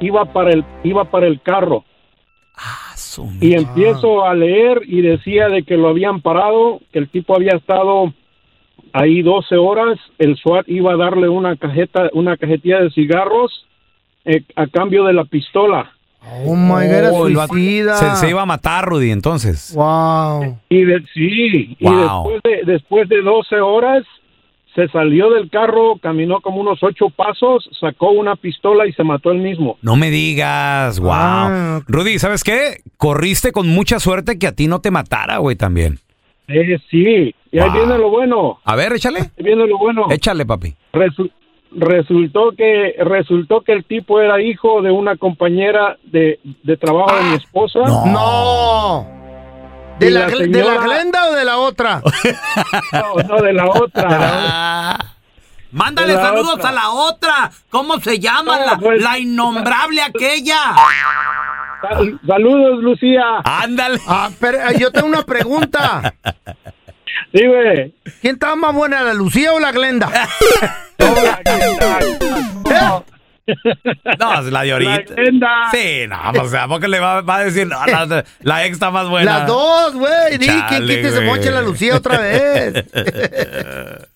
iba 0.00 0.24
para 0.32 0.52
el, 0.52 0.64
iba 0.82 1.04
para 1.04 1.26
el 1.26 1.40
carro. 1.42 1.84
Y 3.40 3.54
empiezo 3.54 4.24
a 4.24 4.34
leer 4.34 4.82
y 4.86 5.02
decía 5.02 5.48
de 5.48 5.64
que 5.64 5.76
lo 5.76 5.88
habían 5.88 6.20
parado, 6.20 6.80
que 6.92 6.98
el 6.98 7.08
tipo 7.08 7.34
había 7.34 7.56
estado 7.56 8.12
ahí 8.92 9.22
12 9.22 9.56
horas, 9.56 9.98
el 10.18 10.36
SWAT 10.36 10.68
iba 10.68 10.92
a 10.92 10.96
darle 10.96 11.28
una 11.28 11.56
cajeta, 11.56 12.10
una 12.12 12.36
cajetilla 12.36 12.80
de 12.80 12.90
cigarros 12.90 13.66
eh, 14.24 14.42
a 14.56 14.66
cambio 14.68 15.04
de 15.04 15.12
la 15.12 15.24
pistola. 15.24 15.92
Oh 16.46 16.54
my 16.56 16.68
God, 16.72 16.82
era 16.82 17.10
Oh, 17.12 17.28
suicida. 17.28 17.96
Se, 17.96 18.16
se 18.16 18.30
iba 18.30 18.42
a 18.42 18.46
matar, 18.46 18.86
Rudy, 18.86 19.10
entonces. 19.10 19.72
Wow. 19.74 20.58
Y 20.68 20.84
de, 20.84 21.00
sí, 21.12 21.76
y 21.78 21.84
después 21.84 22.40
de, 22.42 22.60
después 22.72 23.08
de 23.08 23.20
12 23.22 23.56
horas 23.60 24.04
se 24.74 24.88
salió 24.88 25.30
del 25.30 25.50
carro, 25.50 25.98
caminó 26.02 26.40
como 26.40 26.60
unos 26.60 26.82
ocho 26.82 27.08
pasos, 27.08 27.68
sacó 27.78 28.10
una 28.10 28.34
pistola 28.34 28.86
y 28.88 28.92
se 28.92 29.04
mató 29.04 29.30
él 29.30 29.38
mismo. 29.38 29.78
No 29.82 29.94
me 29.94 30.10
digas, 30.10 30.98
wow. 30.98 31.10
Ah. 31.12 31.80
Rudy, 31.86 32.18
¿sabes 32.18 32.42
qué? 32.42 32.78
Corriste 32.96 33.52
con 33.52 33.68
mucha 33.68 34.00
suerte 34.00 34.36
que 34.38 34.48
a 34.48 34.52
ti 34.52 34.66
no 34.66 34.80
te 34.80 34.90
matara, 34.90 35.38
güey, 35.38 35.54
también. 35.54 36.00
Eh, 36.48 36.76
sí, 36.90 37.34
y 37.52 37.58
ahí 37.58 37.70
viene 37.70 37.96
lo 37.98 38.10
bueno, 38.10 38.58
A 38.64 38.74
ver, 38.74 38.92
échale. 38.94 39.20
ahí 39.20 39.28
viene 39.44 39.66
lo 39.66 39.78
bueno. 39.78 40.06
Échale, 40.10 40.44
papi. 40.44 40.74
Resu- 40.92 41.30
resultó 41.76 42.52
que 42.56 42.94
resultó 42.98 43.60
que 43.62 43.72
el 43.72 43.84
tipo 43.84 44.20
era 44.20 44.40
hijo 44.40 44.82
de 44.82 44.90
una 44.90 45.16
compañera 45.16 45.96
de, 46.04 46.40
de 46.62 46.76
trabajo 46.76 47.14
de 47.16 47.22
mi 47.24 47.34
esposa. 47.36 47.80
No. 48.06 49.06
¿De 49.98 50.10
la, 50.10 50.26
¿De 50.26 50.64
la 50.64 50.76
Glenda 50.82 51.28
o 51.28 51.32
de 51.34 51.44
la 51.44 51.58
otra? 51.58 52.02
No, 52.92 53.14
no, 53.28 53.42
de 53.42 53.52
la 53.52 53.66
otra. 53.66 54.08
Ah. 54.10 54.98
Mándale 55.72 56.14
La 56.14 56.20
saludos 56.20 56.54
otra. 56.54 56.68
a 56.68 56.72
la 56.72 56.90
otra. 56.90 57.50
¿Cómo 57.68 57.98
se 57.98 58.20
llama? 58.20 58.58
No, 58.64 58.78
pues- 58.78 59.02
la 59.02 59.18
innombrable 59.18 60.02
aquella. 60.02 60.72
Sal- 61.82 62.20
Saludos, 62.26 62.78
Lucía. 62.82 63.22
Ándale. 63.44 63.98
Ah, 64.06 64.30
pero 64.40 64.58
eh, 64.58 64.78
yo 64.78 64.90
tengo 64.92 65.08
una 65.08 65.22
pregunta. 65.24 66.14
Dime. 67.32 67.92
¿Quién 68.20 68.34
estaba 68.34 68.56
más 68.56 68.74
buena, 68.74 69.02
la 69.02 69.14
Lucía 69.14 69.52
o 69.52 69.60
la 69.60 69.72
Glenda? 69.72 70.10
No, 74.18 74.40
es 74.40 74.46
la 74.46 74.62
de 74.62 74.72
ahorita. 74.72 74.90
La 74.90 74.98
Glenda. 75.00 75.48
Sí, 75.70 76.04
no, 76.08 76.42
o 76.42 76.48
sea, 76.48 76.62
¿a 76.62 76.68
poco 76.68 76.86
le 76.86 76.98
va, 76.98 77.20
va 77.20 77.36
a 77.36 77.44
decir, 77.44 77.66
no, 77.66 77.84
la, 77.84 78.24
la 78.40 78.64
ex 78.64 78.74
está 78.74 78.90
más 78.90 79.08
buena? 79.08 79.40
Las 79.40 79.46
dos, 79.46 79.94
güey. 79.94 80.38
Di, 80.38 80.46
¿Quién 80.46 80.66
quite 80.66 81.00
ese 81.00 81.16
güey. 81.16 81.26
moche 81.26 81.50
la 81.50 81.62
Lucía 81.62 81.96
otra 81.96 82.18
vez? 82.18 82.84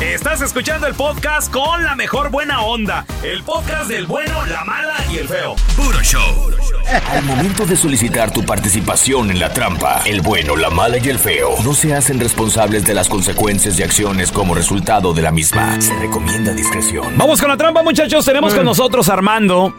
Estás 0.00 0.40
escuchando 0.40 0.86
el 0.86 0.94
podcast 0.94 1.52
con 1.52 1.84
la 1.84 1.94
mejor 1.94 2.30
buena 2.30 2.62
onda. 2.62 3.04
El 3.22 3.42
podcast 3.42 3.90
del 3.90 4.06
bueno, 4.06 4.46
la 4.46 4.64
mala 4.64 4.94
y 5.12 5.18
el 5.18 5.28
feo. 5.28 5.54
Puro 5.76 6.00
show. 6.02 6.50
Al 7.10 7.22
momento 7.22 7.66
de 7.66 7.76
solicitar 7.76 8.32
tu 8.32 8.42
participación 8.42 9.30
en 9.30 9.38
la 9.38 9.52
trampa, 9.52 10.00
el 10.06 10.22
bueno, 10.22 10.56
la 10.56 10.70
mala 10.70 10.96
y 10.96 11.06
el 11.10 11.18
feo 11.18 11.50
no 11.62 11.74
se 11.74 11.94
hacen 11.94 12.18
responsables 12.18 12.86
de 12.86 12.94
las 12.94 13.10
consecuencias 13.10 13.78
y 13.78 13.82
acciones 13.82 14.32
como 14.32 14.54
resultado 14.54 15.12
de 15.12 15.20
la 15.20 15.32
misma. 15.32 15.78
Se 15.82 15.94
recomienda 15.98 16.54
discreción. 16.54 17.18
Vamos 17.18 17.38
con 17.38 17.50
la 17.50 17.58
trampa, 17.58 17.82
muchachos. 17.82 18.24
Tenemos 18.24 18.54
con 18.54 18.64
nosotros 18.64 19.10
a 19.10 19.12
Armando. 19.12 19.74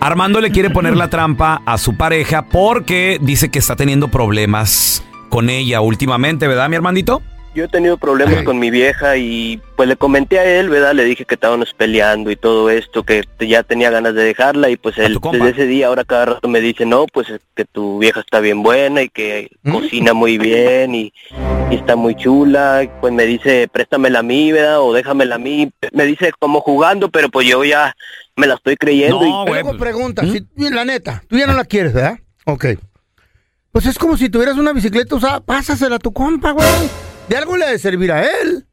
Armando 0.00 0.42
le 0.42 0.50
quiere 0.50 0.68
poner 0.68 0.94
la 0.94 1.08
trampa 1.08 1.62
a 1.64 1.78
su 1.78 1.96
pareja 1.96 2.42
porque 2.42 3.18
dice 3.22 3.48
que 3.48 3.58
está 3.58 3.76
teniendo 3.76 4.08
problemas 4.08 5.02
con 5.30 5.48
ella 5.48 5.80
últimamente, 5.80 6.46
¿verdad, 6.46 6.68
mi 6.68 6.76
Armandito? 6.76 7.22
Yo 7.54 7.64
he 7.64 7.68
tenido 7.68 7.96
problemas 7.96 8.44
con 8.44 8.58
mi 8.58 8.70
vieja 8.70 9.16
y 9.16 9.60
pues 9.76 9.88
le 9.88 9.96
comenté 9.96 10.38
a 10.38 10.44
él, 10.44 10.68
¿verdad? 10.68 10.94
Le 10.94 11.04
dije 11.04 11.24
que 11.24 11.34
estábamos 11.34 11.74
peleando 11.74 12.30
y 12.30 12.36
todo 12.36 12.70
esto, 12.70 13.02
que 13.02 13.24
ya 13.40 13.62
tenía 13.62 13.90
ganas 13.90 14.14
de 14.14 14.22
dejarla 14.22 14.70
y 14.70 14.76
pues 14.76 14.96
él 14.98 15.18
desde 15.32 15.50
ese 15.50 15.66
día 15.66 15.88
ahora 15.88 16.04
cada 16.04 16.26
rato 16.26 16.48
me 16.48 16.60
dice, 16.60 16.84
no, 16.86 17.06
pues 17.06 17.30
es 17.30 17.40
que 17.54 17.64
tu 17.64 17.98
vieja 17.98 18.20
está 18.20 18.40
bien 18.40 18.62
buena 18.62 19.02
y 19.02 19.08
que 19.08 19.50
cocina 19.64 20.12
muy 20.12 20.38
bien 20.38 20.94
y, 20.94 21.12
y 21.70 21.74
está 21.74 21.96
muy 21.96 22.14
chula. 22.14 22.84
Y, 22.84 22.90
Pues 23.00 23.12
me 23.12 23.24
dice, 23.24 23.66
préstamela 23.68 24.20
a 24.20 24.22
mí, 24.22 24.52
¿verdad? 24.52 24.80
O 24.80 24.92
déjamela 24.92 25.36
a 25.36 25.38
mí. 25.38 25.70
Me 25.92 26.04
dice 26.04 26.32
como 26.38 26.60
jugando, 26.60 27.10
pero 27.10 27.28
pues 27.28 27.48
yo 27.48 27.64
ya 27.64 27.96
me 28.36 28.46
la 28.46 28.54
estoy 28.54 28.76
creyendo. 28.76 29.26
y, 29.26 29.50
Luego 29.50 29.76
pregunta, 29.76 30.22
si, 30.22 30.46
la 30.56 30.84
neta, 30.84 31.22
tú 31.28 31.36
ya 31.36 31.46
no 31.46 31.54
la 31.54 31.64
quieres, 31.64 31.92
¿verdad? 31.92 32.18
Ok. 32.44 32.66
Pues 33.72 33.86
es 33.86 33.98
como 33.98 34.16
si 34.16 34.28
tuvieras 34.28 34.56
una 34.56 34.72
bicicleta 34.72 35.16
usada, 35.16 35.40
pásasela 35.40 35.96
a 35.96 35.98
tu 35.98 36.12
compa, 36.12 36.52
güey. 36.52 36.66
De 37.28 37.36
algo 37.36 37.56
le 37.56 37.64
ha 37.64 37.70
de 37.70 37.78
servir 37.78 38.12
a 38.12 38.22
él. 38.24 38.64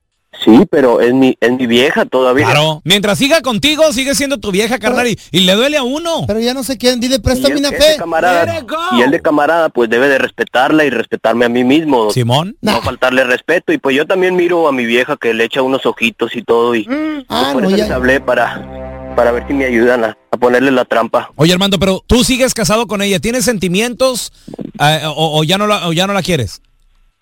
Sí, 0.43 0.65
pero 0.69 0.99
es 0.99 1.13
mi, 1.13 1.37
es 1.39 1.51
mi 1.51 1.65
vieja 1.65 2.05
todavía. 2.05 2.45
Claro. 2.45 2.81
Mientras 2.83 3.17
siga 3.17 3.41
contigo, 3.41 3.93
sigue 3.93 4.15
siendo 4.15 4.37
tu 4.37 4.51
vieja, 4.51 4.79
carnal, 4.79 5.07
y, 5.07 5.17
y 5.31 5.39
le 5.41 5.53
duele 5.53 5.77
a 5.77 5.83
uno. 5.83 6.25
Pero 6.27 6.41
ya 6.41 6.53
no 6.53 6.61
sé 6.61 6.77
quién, 6.77 6.99
dile, 6.99 7.19
préstame 7.21 7.55
una 7.55 7.71
fe. 7.71 7.95
camarada, 7.97 8.61
y 8.97 9.01
él 9.01 9.11
de 9.11 9.21
camarada, 9.21 9.69
pues 9.69 9.89
debe 9.89 10.09
de 10.09 10.17
respetarla 10.17 10.83
y 10.83 10.89
respetarme 10.89 11.45
a 11.45 11.49
mí 11.49 11.63
mismo. 11.63 12.11
Simón. 12.11 12.57
No 12.61 12.81
faltarle 12.81 13.23
respeto. 13.23 13.71
Y 13.71 13.77
pues 13.77 13.95
yo 13.95 14.05
también 14.05 14.35
miro 14.35 14.67
a 14.67 14.73
mi 14.73 14.85
vieja 14.85 15.15
que 15.15 15.33
le 15.33 15.45
echa 15.45 15.61
unos 15.61 15.85
ojitos 15.85 16.35
y 16.35 16.43
todo. 16.43 16.75
Y 16.75 16.83
pues, 16.83 17.25
ah, 17.29 17.51
por 17.53 17.61
no, 17.61 17.69
eso 17.69 17.77
ya. 17.77 17.83
les 17.85 17.93
hablé 17.93 18.19
para, 18.19 19.13
para 19.15 19.31
ver 19.31 19.47
si 19.47 19.53
me 19.53 19.63
ayudan 19.63 20.03
a, 20.03 20.17
a 20.31 20.37
ponerle 20.37 20.71
la 20.71 20.83
trampa. 20.83 21.31
Oye, 21.37 21.53
Armando, 21.53 21.79
pero 21.79 22.03
tú 22.05 22.25
sigues 22.25 22.53
casado 22.53 22.87
con 22.87 23.01
ella. 23.01 23.19
¿Tienes 23.19 23.45
sentimientos 23.45 24.33
eh, 24.81 25.01
o, 25.05 25.39
o 25.39 25.43
ya 25.45 25.57
no 25.57 25.65
la, 25.65 25.87
o 25.87 25.93
ya 25.93 26.07
no 26.07 26.13
la 26.13 26.21
quieres? 26.21 26.61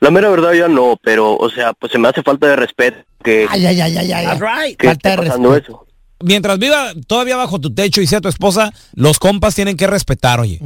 La 0.04 0.12
mera 0.12 0.30
verdad 0.30 0.52
ya 0.52 0.68
no, 0.68 1.00
pero, 1.02 1.38
o 1.38 1.50
sea, 1.50 1.72
pues 1.72 1.94
se 1.94 1.98
me 1.98 2.10
hace 2.10 2.22
falta 2.24 2.46
de 2.46 2.58
respeto 2.58 2.98
que, 3.24 3.48
Ay, 3.50 3.66
ay, 3.66 3.80
ay, 3.80 3.98
ay, 3.98 4.12
ay. 4.12 4.76
que 4.76 4.88
esté 4.90 5.16
pasando 5.16 5.56
eso. 5.56 5.88
Mientras 6.20 6.60
viva 6.60 6.92
todavía 7.08 7.38
bajo 7.38 7.58
tu 7.58 7.74
techo 7.74 8.02
y 8.02 8.08
sea 8.08 8.20
tu 8.20 8.28
esposa, 8.28 8.74
los 8.96 9.18
compas 9.18 9.56
tienen 9.56 9.78
que 9.78 9.88
respetar, 9.88 10.42
oye. 10.42 10.60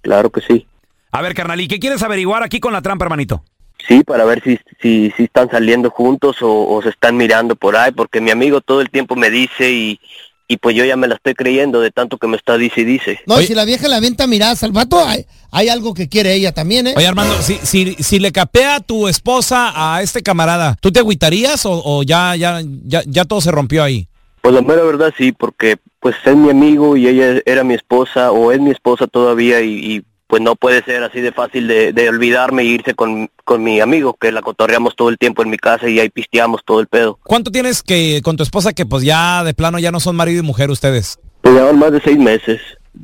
Claro 0.00 0.30
que 0.30 0.40
sí. 0.40 0.66
A 1.12 1.20
ver, 1.20 1.34
carnal, 1.34 1.60
¿y 1.60 1.68
qué 1.68 1.78
quieres 1.78 2.02
averiguar 2.02 2.42
aquí 2.42 2.58
con 2.58 2.72
la 2.72 2.80
trampa, 2.80 3.04
hermanito? 3.04 3.44
Sí, 3.86 4.02
para 4.02 4.24
ver 4.24 4.42
si, 4.42 4.58
si, 4.80 5.12
si 5.14 5.24
están 5.24 5.50
saliendo 5.50 5.90
juntos 5.90 6.40
o, 6.40 6.66
o 6.66 6.80
se 6.80 6.88
están 6.88 7.18
mirando 7.18 7.56
por 7.56 7.76
ahí, 7.76 7.92
porque 7.92 8.22
mi 8.22 8.30
amigo 8.30 8.62
todo 8.62 8.80
el 8.80 8.88
tiempo 8.88 9.14
me 9.14 9.28
dice 9.28 9.70
y, 9.70 10.00
y 10.46 10.58
pues 10.58 10.76
yo 10.76 10.84
ya 10.84 10.96
me 10.96 11.08
la 11.08 11.14
estoy 11.14 11.34
creyendo 11.34 11.80
de 11.80 11.90
tanto 11.90 12.18
que 12.18 12.26
me 12.26 12.36
está 12.36 12.56
dice 12.56 12.82
y 12.82 12.84
dice. 12.84 13.20
No, 13.26 13.40
y 13.40 13.46
si 13.46 13.54
la 13.54 13.64
vieja 13.64 13.88
la 13.88 14.00
venta 14.00 14.26
miradas 14.26 14.62
al 14.62 14.72
vato, 14.72 15.04
hay, 15.04 15.24
hay 15.50 15.68
algo 15.68 15.94
que 15.94 16.08
quiere 16.08 16.34
ella 16.34 16.52
también, 16.52 16.86
¿eh? 16.86 16.94
Oye, 16.96 17.06
Armando, 17.06 17.34
si, 17.40 17.54
si, 17.62 17.94
si 17.94 18.18
le 18.18 18.32
capea 18.32 18.80
tu 18.80 19.08
esposa 19.08 19.72
a 19.74 20.02
este 20.02 20.22
camarada, 20.22 20.76
¿tú 20.80 20.92
te 20.92 21.00
agüitarías 21.00 21.64
o, 21.66 21.82
o 21.84 22.02
ya, 22.02 22.36
ya, 22.36 22.60
ya, 22.84 23.02
ya 23.06 23.24
todo 23.24 23.40
se 23.40 23.50
rompió 23.50 23.82
ahí? 23.82 24.08
Pues 24.42 24.54
la 24.54 24.60
mera 24.60 24.82
verdad 24.82 25.12
sí, 25.16 25.32
porque 25.32 25.78
pues 26.00 26.16
es 26.22 26.36
mi 26.36 26.50
amigo 26.50 26.98
y 26.98 27.08
ella 27.08 27.40
era 27.46 27.64
mi 27.64 27.72
esposa 27.72 28.30
o 28.30 28.52
es 28.52 28.60
mi 28.60 28.70
esposa 28.70 29.06
todavía 29.06 29.62
y, 29.62 29.70
y, 29.72 30.04
pues 30.34 30.42
no 30.42 30.56
puede 30.56 30.82
ser 30.82 31.00
así 31.04 31.20
de 31.20 31.30
fácil 31.30 31.68
de, 31.68 31.92
de 31.92 32.08
olvidarme 32.08 32.62
e 32.62 32.64
irse 32.64 32.94
con, 32.94 33.30
con 33.44 33.62
mi 33.62 33.78
amigo, 33.80 34.16
que 34.20 34.32
la 34.32 34.42
cotorreamos 34.42 34.96
todo 34.96 35.08
el 35.08 35.16
tiempo 35.16 35.44
en 35.44 35.50
mi 35.50 35.58
casa 35.58 35.88
y 35.88 36.00
ahí 36.00 36.08
pisteamos 36.10 36.62
todo 36.66 36.80
el 36.80 36.88
pedo. 36.88 37.20
¿Cuánto 37.22 37.52
tienes 37.52 37.84
que 37.84 38.20
con 38.24 38.36
tu 38.36 38.42
esposa 38.42 38.72
que 38.72 38.84
pues 38.84 39.04
ya 39.04 39.44
de 39.44 39.54
plano 39.54 39.78
ya 39.78 39.92
no 39.92 40.00
son 40.00 40.16
marido 40.16 40.40
y 40.40 40.42
mujer 40.44 40.72
ustedes? 40.72 41.20
Pues 41.40 41.54
llevan 41.54 41.78
más 41.78 41.92
de 41.92 42.00
seis 42.00 42.18
meses. 42.18 42.60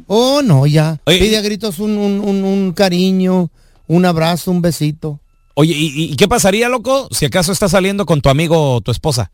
Oh, 0.09 0.43
no, 0.43 0.67
ya. 0.67 0.99
Oye, 1.05 1.21
Pide 1.21 1.37
a 1.37 1.41
gritos 1.41 1.79
un, 1.79 1.97
un, 1.99 2.19
un, 2.21 2.43
un 2.43 2.73
cariño, 2.73 3.49
un 3.87 4.05
abrazo, 4.07 4.51
un 4.51 4.61
besito. 4.61 5.21
Oye, 5.55 5.73
¿y, 5.77 6.13
y 6.13 6.17
qué 6.17 6.27
pasaría, 6.27 6.69
loco, 6.69 7.07
si 7.13 7.27
acaso 7.27 7.53
estás 7.53 7.71
saliendo 7.71 8.07
con 8.07 8.21
tu 8.23 8.29
amigo 8.29 8.75
o 8.75 8.81
tu 8.81 8.91
esposa? 8.91 9.31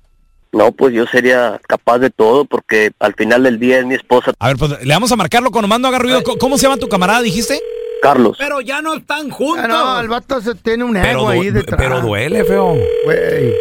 No, 0.53 0.71
pues 0.73 0.95
yo 0.95 1.07
sería 1.07 1.59
capaz 1.67 1.99
de 1.99 2.11
todo 2.11 2.45
porque 2.45 2.91
al 3.01 3.15
final 3.15 3.43
del 3.43 3.59
día 3.59 3.79
es 3.79 3.87
mi 3.87 3.95
esposa. 3.95 4.33
A 4.39 4.49
ver, 4.49 4.57
pues 4.59 4.71
le 4.85 4.93
vamos 4.95 5.11
a 5.13 5.17
marcarlo 5.17 5.51
cuando 5.51 5.67
mando 5.69 5.89
haga 5.89 5.99
ruido. 5.99 6.23
¿Cómo- 6.23 6.37
¿Cómo 6.39 6.59
se 6.59 6.65
llama 6.65 6.77
tu 6.77 6.89
camarada, 6.89 7.23
dijiste? 7.23 7.59
Carlos. 8.03 8.37
Pero 8.39 8.61
ya 8.61 8.83
no 8.83 8.95
están 8.95 9.31
juntos. 9.31 9.65
Ah, 9.65 9.69
no, 9.69 10.01
el 10.01 10.09
vato 10.09 10.41
se 10.41 10.55
tiene 10.55 10.85
un 10.85 10.93
Pero, 10.93 11.21
ego 11.21 11.29
ahí 11.29 11.47
du- 11.49 11.55
detrás. 11.55 11.79
pero 11.81 12.01
duele, 12.01 12.45
feo. 12.45 12.75
Güey. 13.05 13.53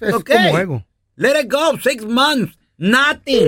Es 0.00 0.14
Ok. 0.14 0.30
como 0.30 0.58
ego. 0.58 0.84
Let 1.16 1.40
it 1.42 1.50
go. 1.52 1.78
Six 1.82 2.04
months. 2.04 2.56
Nothing. 2.78 3.46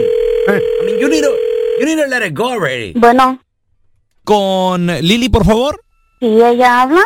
I 0.49 0.85
mean, 0.87 0.99
you 1.01 1.09
need 1.09 1.23
to, 1.23 1.31
you 1.79 1.87
need 1.87 1.99
to 2.03 2.07
let 2.09 2.27
it 2.27 2.35
go 2.37 2.51
already. 2.53 2.93
Bueno, 2.95 3.41
Con 4.25 4.87
Lili, 4.87 5.29
por 5.29 5.45
favor. 5.45 5.81
si 6.21 6.27
ella 6.27 6.83
habla, 6.83 7.03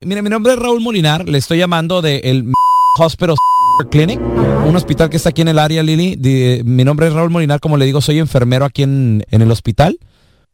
Mire, 0.00 0.20
mi 0.20 0.28
nombre 0.28 0.52
es 0.52 0.58
Raúl 0.58 0.80
Molinar. 0.82 1.26
Le 1.26 1.38
estoy 1.38 1.56
llamando 1.58 2.02
de 2.02 2.18
el 2.24 2.52
Hospital 2.98 3.36
Clinic, 3.90 4.20
un 4.20 4.76
hospital 4.76 5.08
que 5.08 5.16
está 5.16 5.30
aquí 5.30 5.40
en 5.42 5.48
el 5.48 5.58
área, 5.58 5.82
Lili. 5.82 6.16
De- 6.16 6.60
mi 6.64 6.84
nombre 6.84 7.06
es 7.06 7.12
Raúl 7.14 7.30
Molinar. 7.30 7.58
Como 7.60 7.78
le 7.78 7.86
digo, 7.86 8.02
soy 8.02 8.18
enfermero 8.18 8.66
aquí 8.66 8.82
en, 8.82 9.24
en 9.30 9.40
el 9.42 9.50
hospital. 9.50 9.98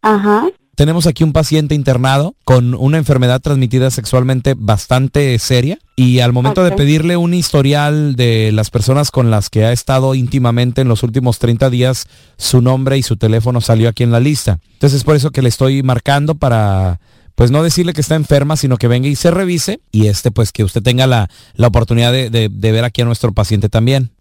ajá, 0.02 0.49
Tenemos 0.80 1.06
aquí 1.06 1.25
un 1.25 1.34
paciente 1.34 1.75
internado 1.75 2.34
con 2.42 2.72
una 2.72 2.96
enfermedad 2.96 3.42
transmitida 3.42 3.90
sexualmente 3.90 4.54
bastante 4.56 5.38
seria 5.38 5.78
y 5.95 6.21
al 6.21 6.32
momento 6.32 6.64
de 6.64 6.71
pedirle 6.78 7.19
un 7.19 7.34
historial 7.34 8.16
de 8.16 8.50
las 8.50 8.71
personas 8.71 9.10
con 9.10 9.30
las 9.30 9.50
que 9.50 9.66
ha 9.66 9.73
estado 9.73 10.14
íntimamente 10.14 10.80
en 10.80 10.88
los 10.88 11.02
últimos 11.02 11.38
30 11.38 11.69
días, 11.69 12.06
su 12.38 12.62
nombre 12.62 12.97
y 12.97 13.02
su 13.02 13.19
teléfono 13.19 13.60
salió 13.60 13.90
aquí 13.90 14.04
en 14.04 14.10
la 14.10 14.21
lista. 14.21 14.58
Entonces 14.73 14.97
es 15.00 15.04
por 15.04 15.16
eso 15.16 15.32
que 15.32 15.43
le 15.43 15.50
estoy 15.50 15.82
marcando 15.82 16.34
para 16.36 16.99
pues 17.34 17.50
no 17.50 17.62
decirle 17.62 17.93
que 17.93 18.00
está 18.00 18.14
enferma, 18.14 18.56
sino 18.56 18.78
que 18.78 18.88
venga 18.88 19.06
y 19.06 19.16
se 19.16 19.30
revise 19.30 19.80
y 19.93 20.06
este 20.06 20.30
pues 20.30 20.50
que 20.50 20.64
usted 20.64 20.82
tenga 20.82 21.06
la, 21.06 21.28
la 21.56 21.66
oportunidad 21.66 22.10
de, 22.10 22.30
de- 22.30 22.49
de 22.49 22.73
ver 22.73 22.84
aquí 22.84 23.02
a 23.02 23.04
nuestro 23.04 23.32
paciente 23.34 23.69
también. 23.69 24.12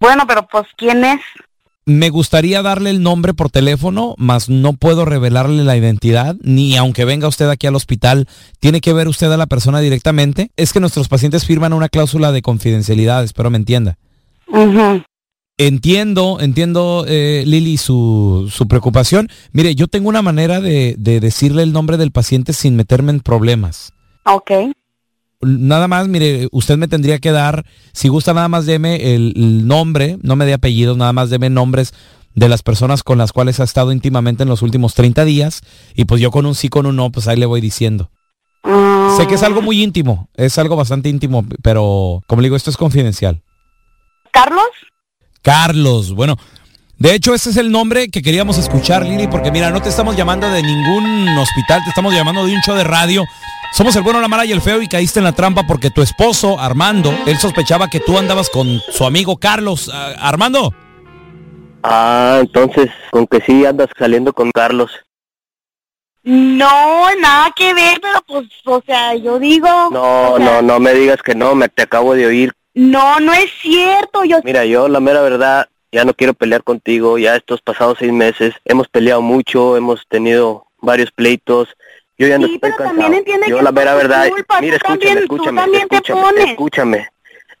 bueno, 0.00 0.24
pero 0.26 0.48
pues, 0.50 0.64
¿quién 0.76 1.04
es? 1.04 1.20
Me 1.86 2.08
gustaría 2.08 2.62
darle 2.62 2.88
el 2.88 3.02
nombre 3.02 3.34
por 3.34 3.50
teléfono, 3.50 4.14
mas 4.16 4.48
no 4.48 4.72
puedo 4.72 5.04
revelarle 5.04 5.64
la 5.64 5.76
identidad, 5.76 6.34
ni 6.40 6.76
aunque 6.76 7.04
venga 7.04 7.28
usted 7.28 7.50
aquí 7.50 7.66
al 7.66 7.74
hospital, 7.74 8.26
tiene 8.58 8.80
que 8.80 8.94
ver 8.94 9.06
usted 9.06 9.30
a 9.30 9.36
la 9.36 9.46
persona 9.46 9.80
directamente. 9.80 10.50
Es 10.56 10.72
que 10.72 10.80
nuestros 10.80 11.08
pacientes 11.08 11.44
firman 11.44 11.74
una 11.74 11.90
cláusula 11.90 12.32
de 12.32 12.40
confidencialidad, 12.40 13.22
espero 13.22 13.50
me 13.50 13.58
entienda. 13.58 13.98
Entiendo, 15.58 16.38
entiendo, 16.40 17.04
eh, 17.06 17.44
Lili, 17.46 17.76
su, 17.76 18.50
su 18.50 18.66
preocupación. 18.66 19.28
Mire, 19.52 19.74
yo 19.74 19.86
tengo 19.86 20.08
una 20.08 20.22
manera 20.22 20.62
de, 20.62 20.94
de 20.96 21.20
decirle 21.20 21.62
el 21.62 21.74
nombre 21.74 21.98
del 21.98 22.12
paciente 22.12 22.54
sin 22.54 22.76
meterme 22.76 23.12
en 23.12 23.20
problemas. 23.20 23.92
Ok, 24.24 24.50
Nada 25.44 25.88
más, 25.88 26.08
mire, 26.08 26.48
usted 26.52 26.76
me 26.76 26.88
tendría 26.88 27.18
que 27.18 27.32
dar, 27.32 27.64
si 27.92 28.08
gusta 28.08 28.34
nada 28.34 28.48
más 28.48 28.66
deme 28.66 29.14
el, 29.14 29.32
el 29.36 29.66
nombre, 29.66 30.18
no 30.22 30.36
me 30.36 30.46
dé 30.46 30.54
apellidos, 30.54 30.96
nada 30.96 31.12
más 31.12 31.30
deme 31.30 31.50
nombres 31.50 31.92
de 32.34 32.48
las 32.48 32.62
personas 32.62 33.02
con 33.02 33.18
las 33.18 33.32
cuales 33.32 33.60
ha 33.60 33.64
estado 33.64 33.92
íntimamente 33.92 34.42
en 34.42 34.48
los 34.48 34.62
últimos 34.62 34.94
30 34.94 35.24
días 35.24 35.62
y 35.94 36.04
pues 36.04 36.20
yo 36.20 36.30
con 36.30 36.46
un 36.46 36.54
sí, 36.54 36.68
con 36.68 36.86
un 36.86 36.96
no, 36.96 37.10
pues 37.10 37.28
ahí 37.28 37.36
le 37.36 37.46
voy 37.46 37.60
diciendo. 37.60 38.10
Sé 39.16 39.26
que 39.26 39.34
es 39.34 39.42
algo 39.42 39.62
muy 39.62 39.82
íntimo, 39.82 40.28
es 40.34 40.58
algo 40.58 40.74
bastante 40.74 41.08
íntimo, 41.08 41.44
pero 41.62 42.22
como 42.26 42.40
le 42.42 42.46
digo, 42.46 42.56
esto 42.56 42.70
es 42.70 42.76
confidencial. 42.76 43.42
¿Carlos? 44.32 44.64
Carlos, 45.42 46.12
bueno, 46.14 46.36
de 46.98 47.14
hecho 47.14 47.34
ese 47.34 47.50
es 47.50 47.56
el 47.56 47.70
nombre 47.70 48.08
que 48.08 48.22
queríamos 48.22 48.58
escuchar, 48.58 49.04
Lili, 49.04 49.28
porque 49.28 49.52
mira, 49.52 49.70
no 49.70 49.82
te 49.82 49.90
estamos 49.90 50.16
llamando 50.16 50.48
de 50.50 50.62
ningún 50.62 51.28
hospital, 51.38 51.82
te 51.84 51.90
estamos 51.90 52.14
llamando 52.14 52.44
de 52.46 52.54
un 52.54 52.62
show 52.62 52.74
de 52.74 52.84
radio. 52.84 53.24
Somos 53.74 53.96
el 53.96 54.02
bueno, 54.02 54.20
la 54.20 54.28
mala 54.28 54.44
y 54.44 54.52
el 54.52 54.60
feo 54.60 54.80
y 54.80 54.86
caíste 54.86 55.18
en 55.18 55.24
la 55.24 55.32
trampa 55.32 55.66
porque 55.66 55.90
tu 55.90 56.00
esposo, 56.00 56.60
Armando, 56.60 57.12
él 57.26 57.36
sospechaba 57.38 57.90
que 57.90 57.98
tú 57.98 58.16
andabas 58.16 58.48
con 58.48 58.80
su 58.92 59.04
amigo 59.04 59.36
Carlos. 59.36 59.90
Ah, 59.92 60.14
Armando, 60.20 60.72
Ah, 61.82 62.38
entonces, 62.40 62.88
con 63.10 63.26
que 63.26 63.40
sí 63.40 63.66
andas 63.66 63.88
saliendo 63.98 64.32
con 64.32 64.52
Carlos. 64.52 64.92
No, 66.22 67.14
nada 67.20 67.52
que 67.54 67.74
ver, 67.74 67.98
pero 68.00 68.22
pues, 68.26 68.46
o 68.64 68.80
sea, 68.86 69.16
yo 69.16 69.40
digo... 69.40 69.68
No, 69.90 70.34
o 70.34 70.36
sea, 70.38 70.46
no, 70.46 70.62
no 70.62 70.78
me 70.78 70.94
digas 70.94 71.20
que 71.20 71.34
no, 71.34 71.56
me 71.56 71.68
te 71.68 71.82
acabo 71.82 72.14
de 72.14 72.26
oír. 72.26 72.52
No, 72.74 73.18
no 73.18 73.34
es 73.34 73.50
cierto, 73.60 74.24
yo... 74.24 74.38
Mira, 74.44 74.64
yo 74.64 74.88
la 74.88 75.00
mera 75.00 75.20
verdad, 75.20 75.68
ya 75.92 76.04
no 76.04 76.14
quiero 76.14 76.32
pelear 76.32 76.62
contigo, 76.62 77.18
ya 77.18 77.36
estos 77.36 77.60
pasados 77.60 77.98
seis 77.98 78.12
meses 78.12 78.54
hemos 78.64 78.88
peleado 78.88 79.20
mucho, 79.20 79.76
hemos 79.76 80.06
tenido 80.08 80.66
varios 80.80 81.10
pleitos, 81.10 81.68
yo 82.18 82.26
ya 82.28 82.38
no 82.38 82.46
Sí, 82.46 82.54
estoy 82.54 82.70
pero 82.70 82.76
cansado. 82.76 83.00
también 83.00 83.14
entiende 83.14 83.48
yo 83.48 83.56
que 83.58 83.62
la 83.62 83.70
tu 83.70 83.74
verdad, 83.74 84.28
culpa, 84.28 84.60
mira, 84.60 84.76
escúchame, 84.76 85.20
escúchame, 85.20 85.60
también 85.60 85.82
escúchame, 85.90 86.42
escúchame, 86.44 87.08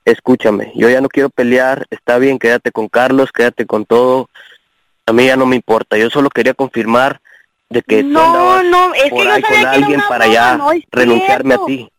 escúchame, 0.04 0.72
yo 0.74 0.88
ya 0.88 1.00
no 1.00 1.08
quiero 1.08 1.30
pelear, 1.30 1.86
está 1.90 2.18
bien, 2.18 2.38
quédate 2.38 2.70
con 2.70 2.88
Carlos, 2.88 3.32
quédate 3.32 3.66
con 3.66 3.84
todo, 3.84 4.28
a 5.06 5.12
mí 5.12 5.26
ya 5.26 5.36
no 5.36 5.46
me 5.46 5.56
importa, 5.56 5.96
yo 5.96 6.10
solo 6.10 6.30
quería 6.30 6.54
confirmar 6.54 7.20
de 7.70 7.82
que 7.82 8.02
tú 8.02 8.08
No, 8.08 8.20
andabas 8.22 8.64
no, 8.66 8.94
es 8.94 9.02
que 9.04 9.10
por 9.10 9.24
yo 9.24 9.32
ahí 9.32 9.42
sabía 9.42 9.62
con 9.62 9.70
que 9.70 9.76
alguien 9.84 10.02
para 10.08 10.26
ya 10.26 10.56
no 10.56 10.70
renunciarme 10.92 11.54
a 11.54 11.64
ti. 11.66 11.90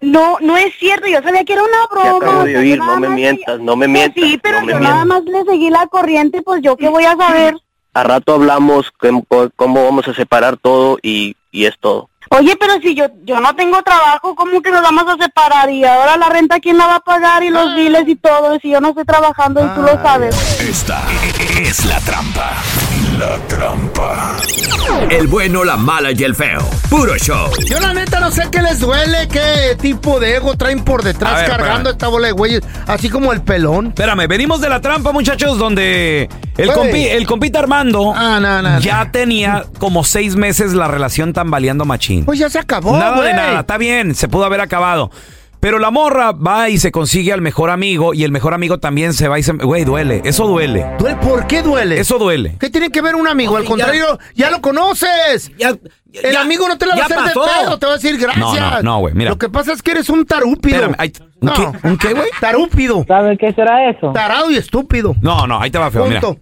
No, 0.00 0.38
no 0.40 0.56
es 0.56 0.74
cierto, 0.78 1.06
yo 1.08 1.22
sabía 1.22 1.44
que 1.44 1.52
era 1.52 1.62
una 1.62 1.86
Te 1.86 1.94
broma. 1.94 2.16
acabo 2.16 2.44
de 2.44 2.56
oír, 2.56 2.78
no 2.78 2.98
me 2.98 3.10
mientas, 3.10 3.60
no 3.60 3.76
me 3.76 3.86
Pues 3.86 3.90
mientas, 3.92 4.24
sí, 4.24 4.40
pero 4.42 4.60
no 4.60 4.66
me 4.66 4.72
yo 4.72 4.78
mientas. 4.78 4.94
nada 4.94 5.04
más 5.04 5.24
le 5.24 5.44
seguí 5.44 5.68
la 5.68 5.86
corriente, 5.88 6.40
pues 6.42 6.62
yo 6.62 6.74
qué 6.76 6.88
voy 6.88 7.04
a 7.04 7.14
saber. 7.16 7.54
A 7.92 8.02
rato 8.02 8.32
hablamos 8.34 8.90
cómo, 8.92 9.24
cómo 9.56 9.84
vamos 9.84 10.08
a 10.08 10.14
separar 10.14 10.56
todo 10.56 10.98
y, 11.02 11.36
y 11.50 11.66
es 11.66 11.78
todo. 11.78 12.08
Oye, 12.30 12.54
pero 12.56 12.74
si 12.80 12.94
yo 12.94 13.06
yo 13.24 13.40
no 13.40 13.54
tengo 13.56 13.82
trabajo, 13.82 14.34
¿cómo 14.36 14.60
que 14.62 14.70
nos 14.70 14.82
vamos 14.82 15.04
a 15.08 15.16
separar? 15.22 15.68
Y 15.70 15.84
ahora 15.84 16.16
la 16.16 16.28
renta, 16.28 16.60
¿quién 16.60 16.78
la 16.78 16.86
va 16.86 16.96
a 16.96 17.00
pagar? 17.00 17.42
Y 17.42 17.48
Ah. 17.48 17.50
los 17.50 17.74
biles 17.74 18.06
y 18.06 18.14
todo, 18.16 18.56
si 18.60 18.70
yo 18.70 18.80
no 18.80 18.90
estoy 18.90 19.04
trabajando 19.04 19.64
y 19.64 19.68
tú 19.74 19.82
lo 19.82 20.00
sabes. 20.02 20.36
Esta 20.60 21.02
es 21.60 21.84
la 21.86 21.98
trampa. 22.00 22.52
La 23.20 23.36
trampa. 23.48 24.36
El 25.10 25.26
bueno, 25.28 25.62
la 25.62 25.76
mala 25.76 26.10
y 26.12 26.24
el 26.24 26.34
feo. 26.34 26.60
Puro 26.88 27.16
show. 27.18 27.50
Yo 27.68 27.78
la 27.78 27.92
neta 27.92 28.18
no 28.18 28.30
sé 28.30 28.44
qué 28.50 28.62
les 28.62 28.80
duele, 28.80 29.28
qué 29.28 29.76
tipo 29.78 30.18
de 30.18 30.36
ego 30.36 30.56
traen 30.56 30.82
por 30.82 31.02
detrás 31.02 31.34
A 31.34 31.36
ver, 31.36 31.46
cargando 31.50 31.90
espérame. 31.90 31.92
esta 31.92 32.08
bola 32.08 32.26
de 32.28 32.32
güeyes, 32.32 32.60
así 32.86 33.10
como 33.10 33.32
el 33.34 33.42
pelón. 33.42 33.88
espérame, 33.88 34.26
venimos 34.26 34.62
de 34.62 34.70
la 34.70 34.80
trampa, 34.80 35.12
muchachos, 35.12 35.58
donde 35.58 36.30
el, 36.56 36.66
Güey. 36.66 36.78
compi, 36.78 37.04
el 37.08 37.26
compita 37.26 37.58
Armando 37.58 38.12
Ah, 38.16 38.38
no, 38.40 38.62
no, 38.62 38.80
ya 38.80 39.10
tenía 39.12 39.64
como 39.78 40.02
seis 40.02 40.34
meses 40.36 40.72
la 40.72 40.88
relación 40.88 41.34
tambaleando 41.34 41.84
machín. 41.84 42.24
Pues 42.24 42.38
ya 42.38 42.48
se 42.48 42.58
acabó, 42.58 42.96
Nada 42.98 43.16
güey. 43.16 43.28
de 43.28 43.34
nada, 43.34 43.60
está 43.60 43.76
bien, 43.76 44.14
se 44.14 44.28
pudo 44.28 44.46
haber 44.46 44.62
acabado. 44.62 45.10
Pero 45.60 45.78
la 45.78 45.90
morra 45.90 46.32
va 46.32 46.70
y 46.70 46.78
se 46.78 46.90
consigue 46.90 47.32
al 47.34 47.42
mejor 47.42 47.68
amigo 47.68 48.14
y 48.14 48.24
el 48.24 48.32
mejor 48.32 48.54
amigo 48.54 48.78
también 48.78 49.12
se 49.12 49.28
va 49.28 49.38
y 49.38 49.42
se... 49.42 49.52
Güey, 49.52 49.84
duele. 49.84 50.22
Eso 50.24 50.46
duele. 50.46 50.86
¿Duele? 50.98 51.16
¿Por 51.18 51.46
qué 51.46 51.62
duele? 51.62 52.00
Eso 52.00 52.18
duele. 52.18 52.56
¿Qué 52.58 52.70
tiene 52.70 52.88
que 52.90 53.02
ver 53.02 53.14
un 53.14 53.28
amigo? 53.28 53.56
Al 53.58 53.64
contrario, 53.66 54.18
ya, 54.34 54.50
lo 54.50 54.62
conoces. 54.62 55.52
el 55.58 56.36
amigo 56.36 56.66
no 56.66 56.78
te 56.78 56.86
la 56.86 56.94
va 56.96 57.02
a 57.02 57.04
hacer 57.04 57.16
pasó. 57.18 57.44
de 57.44 57.50
pedo, 57.62 57.78
te 57.78 57.86
va 57.86 57.92
a 57.92 57.96
decir 57.96 58.18
gracias. 58.18 58.38
No, 58.38 58.54
no, 58.70 58.82
no, 58.82 58.98
güey, 59.00 59.14
mira. 59.14 59.30
Lo 59.30 59.38
que 59.38 59.50
pasa 59.50 59.72
es 59.74 59.82
que 59.82 59.90
eres 59.90 60.08
un 60.08 60.24
tarúpido. 60.24 60.76
Espérame, 60.76 60.94
ahí- 60.98 61.12
¿un 61.40 61.50
qué? 61.50 61.88
¿Un 61.88 61.98
qué, 61.98 62.14
güey? 62.14 62.28
Tarúpido. 62.40 63.04
¿Saben 63.06 63.36
qué 63.36 63.52
será 63.52 63.90
eso? 63.90 64.12
Tarado 64.12 64.50
y 64.50 64.56
estúpido. 64.56 65.14
No, 65.20 65.46
no, 65.46 65.60
ahí 65.60 65.70
te 65.70 65.78
va 65.78 65.90
feo, 65.90 66.06
mira. 66.06 66.20
Punto. 66.22 66.40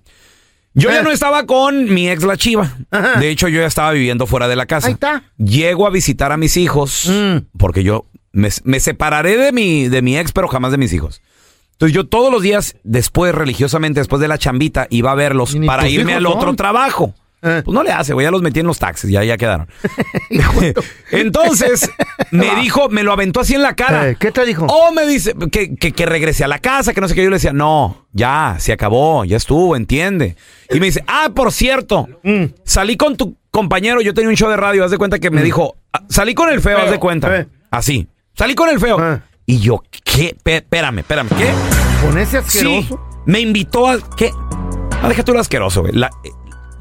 Yo 0.74 0.90
ya 0.92 1.02
no 1.02 1.10
estaba 1.10 1.44
con 1.44 1.92
mi 1.92 2.08
ex 2.08 2.22
la 2.22 2.36
chiva. 2.36 2.70
De 3.18 3.30
hecho, 3.30 3.48
yo 3.48 3.60
ya 3.60 3.66
estaba 3.66 3.90
viviendo 3.90 4.28
fuera 4.28 4.46
de 4.46 4.54
la 4.54 4.66
casa. 4.66 4.86
Ahí 4.86 4.92
está. 4.92 5.24
Llego 5.36 5.88
a 5.88 5.90
visitar 5.90 6.30
a 6.30 6.36
mis 6.36 6.56
hijos 6.56 7.10
porque 7.58 7.82
yo 7.82 8.06
me, 8.32 8.48
me 8.64 8.80
separaré 8.80 9.36
de 9.36 9.52
mi, 9.52 9.88
de 9.88 10.02
mi 10.02 10.18
ex, 10.18 10.32
pero 10.32 10.48
jamás 10.48 10.70
de 10.72 10.78
mis 10.78 10.92
hijos. 10.92 11.20
Entonces 11.72 11.94
yo 11.94 12.06
todos 12.08 12.32
los 12.32 12.42
días, 12.42 12.74
después, 12.82 13.34
religiosamente, 13.34 14.00
después 14.00 14.20
de 14.20 14.28
la 14.28 14.36
chambita, 14.38 14.86
iba 14.90 15.12
a 15.12 15.14
verlos 15.14 15.56
para 15.66 15.88
irme 15.88 16.14
al 16.14 16.26
otro 16.26 16.48
son? 16.48 16.56
trabajo. 16.56 17.14
Pues 17.40 17.68
no 17.68 17.84
le 17.84 17.92
hace, 17.92 18.14
güey, 18.14 18.24
ya 18.26 18.32
los 18.32 18.42
metí 18.42 18.58
en 18.58 18.66
los 18.66 18.80
taxis, 18.80 19.08
ya, 19.10 19.22
ya 19.22 19.36
quedaron. 19.36 19.68
Entonces, 21.10 21.90
me 22.30 22.54
dijo, 22.56 22.88
me 22.88 23.02
lo 23.02 23.12
aventó 23.12 23.40
así 23.40 23.54
en 23.54 23.62
la 23.62 23.74
cara. 23.76 24.10
Eh, 24.10 24.16
¿Qué 24.18 24.32
te 24.32 24.44
dijo? 24.44 24.66
O 24.66 24.92
me 24.92 25.06
dice 25.06 25.34
que, 25.50 25.74
que, 25.76 25.92
que 25.92 26.06
regrese 26.06 26.44
a 26.44 26.48
la 26.48 26.58
casa, 26.58 26.92
que 26.92 27.00
no 27.00 27.08
sé 27.08 27.14
qué. 27.14 27.22
Yo 27.22 27.30
le 27.30 27.36
decía, 27.36 27.52
no, 27.52 28.06
ya, 28.12 28.56
se 28.58 28.72
acabó, 28.72 29.24
ya 29.24 29.36
estuvo, 29.36 29.76
entiende. 29.76 30.36
Y 30.70 30.80
me 30.80 30.86
dice, 30.86 31.04
ah, 31.06 31.30
por 31.34 31.52
cierto, 31.52 32.08
Mm. 32.22 32.46
salí 32.64 32.96
con 32.96 33.16
tu 33.16 33.36
compañero, 33.50 34.00
yo 34.00 34.12
tenía 34.14 34.28
un 34.30 34.36
show 34.36 34.50
de 34.50 34.56
radio, 34.56 34.84
haz 34.84 34.90
de 34.90 34.98
cuenta 34.98 35.18
que 35.18 35.30
me 35.30 35.42
dijo, 35.42 35.76
"Ah, 35.92 36.02
salí 36.08 36.34
con 36.34 36.50
el 36.50 36.60
feo, 36.60 36.78
haz 36.78 36.90
de 36.90 36.98
cuenta. 36.98 37.38
Eh. 37.38 37.46
Así, 37.70 38.06
salí 38.38 38.54
con 38.54 38.70
el 38.70 38.80
feo. 38.80 39.20
Y 39.44 39.58
yo, 39.60 39.82
¿qué? 40.04 40.36
Espérame, 40.44 40.98
espérame, 41.00 41.28
¿qué? 41.36 41.50
¿Con 42.06 42.16
ese 42.18 42.42
Sí, 42.46 42.58
asqueroso? 42.78 43.00
me 43.26 43.40
invitó 43.40 43.88
a, 43.88 43.98
¿qué? 44.16 44.30
Ah, 45.02 45.08
deja 45.08 45.22
tú 45.24 45.32
lo 45.32 45.40
asqueroso, 45.40 45.80
güey. 45.82 45.92
La, 45.94 46.08
eh, 46.24 46.30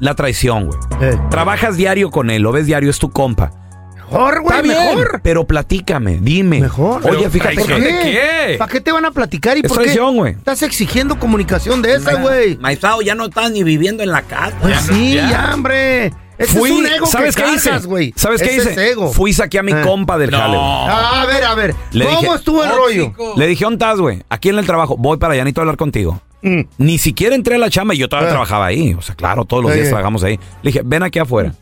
la 0.00 0.14
traición, 0.14 0.66
güey. 0.66 0.78
Eh. 1.00 1.18
Trabajas 1.30 1.76
diario 1.76 2.10
con 2.10 2.30
él, 2.30 2.42
lo 2.42 2.52
ves 2.52 2.66
diario, 2.66 2.90
es 2.90 2.98
tu 2.98 3.10
compa. 3.10 3.52
Mejor, 3.94 4.40
güey, 4.40 4.56
Está 4.60 4.62
bien, 4.62 4.96
mejor. 4.98 5.20
pero 5.22 5.46
platícame, 5.46 6.18
dime. 6.20 6.60
Mejor. 6.60 7.04
Oye, 7.06 7.28
fíjate 7.28 7.56
¿Por 7.56 7.66
que... 7.66 8.56
¿Para 8.58 8.70
qué 8.72 8.80
te 8.80 8.90
van 8.92 9.04
a 9.04 9.10
platicar 9.10 9.56
y 9.58 9.60
Es 9.60 9.68
por 9.68 9.78
qué? 9.78 9.84
traición, 9.84 10.16
güey. 10.16 10.32
Estás 10.32 10.62
exigiendo 10.62 11.18
comunicación 11.18 11.82
de 11.82 11.94
esa, 11.94 12.14
güey. 12.14 12.56
Maizao, 12.56 13.02
ya 13.02 13.14
no 13.14 13.26
estás 13.26 13.50
ni 13.50 13.62
viviendo 13.64 14.02
en 14.02 14.10
la 14.10 14.22
casa. 14.22 14.56
Pues 14.62 14.76
sí, 14.82 15.14
ya, 15.14 15.50
hombre. 15.54 16.12
Ese 16.38 16.56
Fui, 16.58 16.70
es 16.70 16.76
un 16.78 16.86
ego 16.86 17.06
¿sabes 17.06 17.34
que 17.34 17.42
qué 17.42 17.52
hice? 17.54 17.64
cargas, 17.70 17.86
güey. 17.86 18.12
¿Sabes 18.16 18.40
qué 18.40 18.48
Ese 18.56 18.70
hice? 18.70 18.70
es 18.72 18.92
ego. 18.92 19.12
Fui 19.12 19.30
y 19.30 19.34
saqué 19.34 19.58
a 19.58 19.62
mi 19.62 19.72
Eh. 19.72 19.82
compa 19.82 20.16
del 20.18 20.30
jale. 20.30 20.56
güey. 20.56 20.60
Ah, 20.70 21.22
a 21.22 21.26
ver, 21.26 21.44
a 21.44 21.54
ver. 21.54 21.74
Le 21.92 22.04
¿Cómo 22.04 22.20
dije- 22.20 22.34
estuvo 22.36 22.64
el 22.64 22.70
rollo? 22.70 23.12
Le 23.36 23.46
dije, 23.48 23.64
¿dónde 23.64 23.84
estás, 23.84 23.98
güey? 24.00 24.22
Aquí 24.28 24.48
en 24.48 24.58
el 24.58 24.64
trabajo. 24.66 24.96
Voy 24.96 25.16
para 25.18 25.34
allá, 25.34 25.42
necesito 25.42 25.62
hablar 25.62 25.76
contigo. 25.76 26.20
Mm. 26.42 26.60
Ni 26.78 26.98
siquiera 26.98 27.34
entré 27.34 27.56
a 27.56 27.58
la 27.58 27.68
chamba 27.70 27.94
y 27.94 27.98
yo 27.98 28.08
todavía 28.08 28.28
Eh. 28.28 28.32
trabajaba 28.32 28.66
ahí. 28.66 28.94
O 28.94 29.02
sea, 29.02 29.16
claro, 29.16 29.44
todos 29.44 29.64
los 29.64 29.72
Eh. 29.72 29.76
días 29.76 29.88
trabajamos 29.88 30.22
ahí. 30.22 30.38
Le 30.62 30.70
dije, 30.70 30.82
ven 30.84 31.02
aquí 31.02 31.18
afuera. 31.18 31.52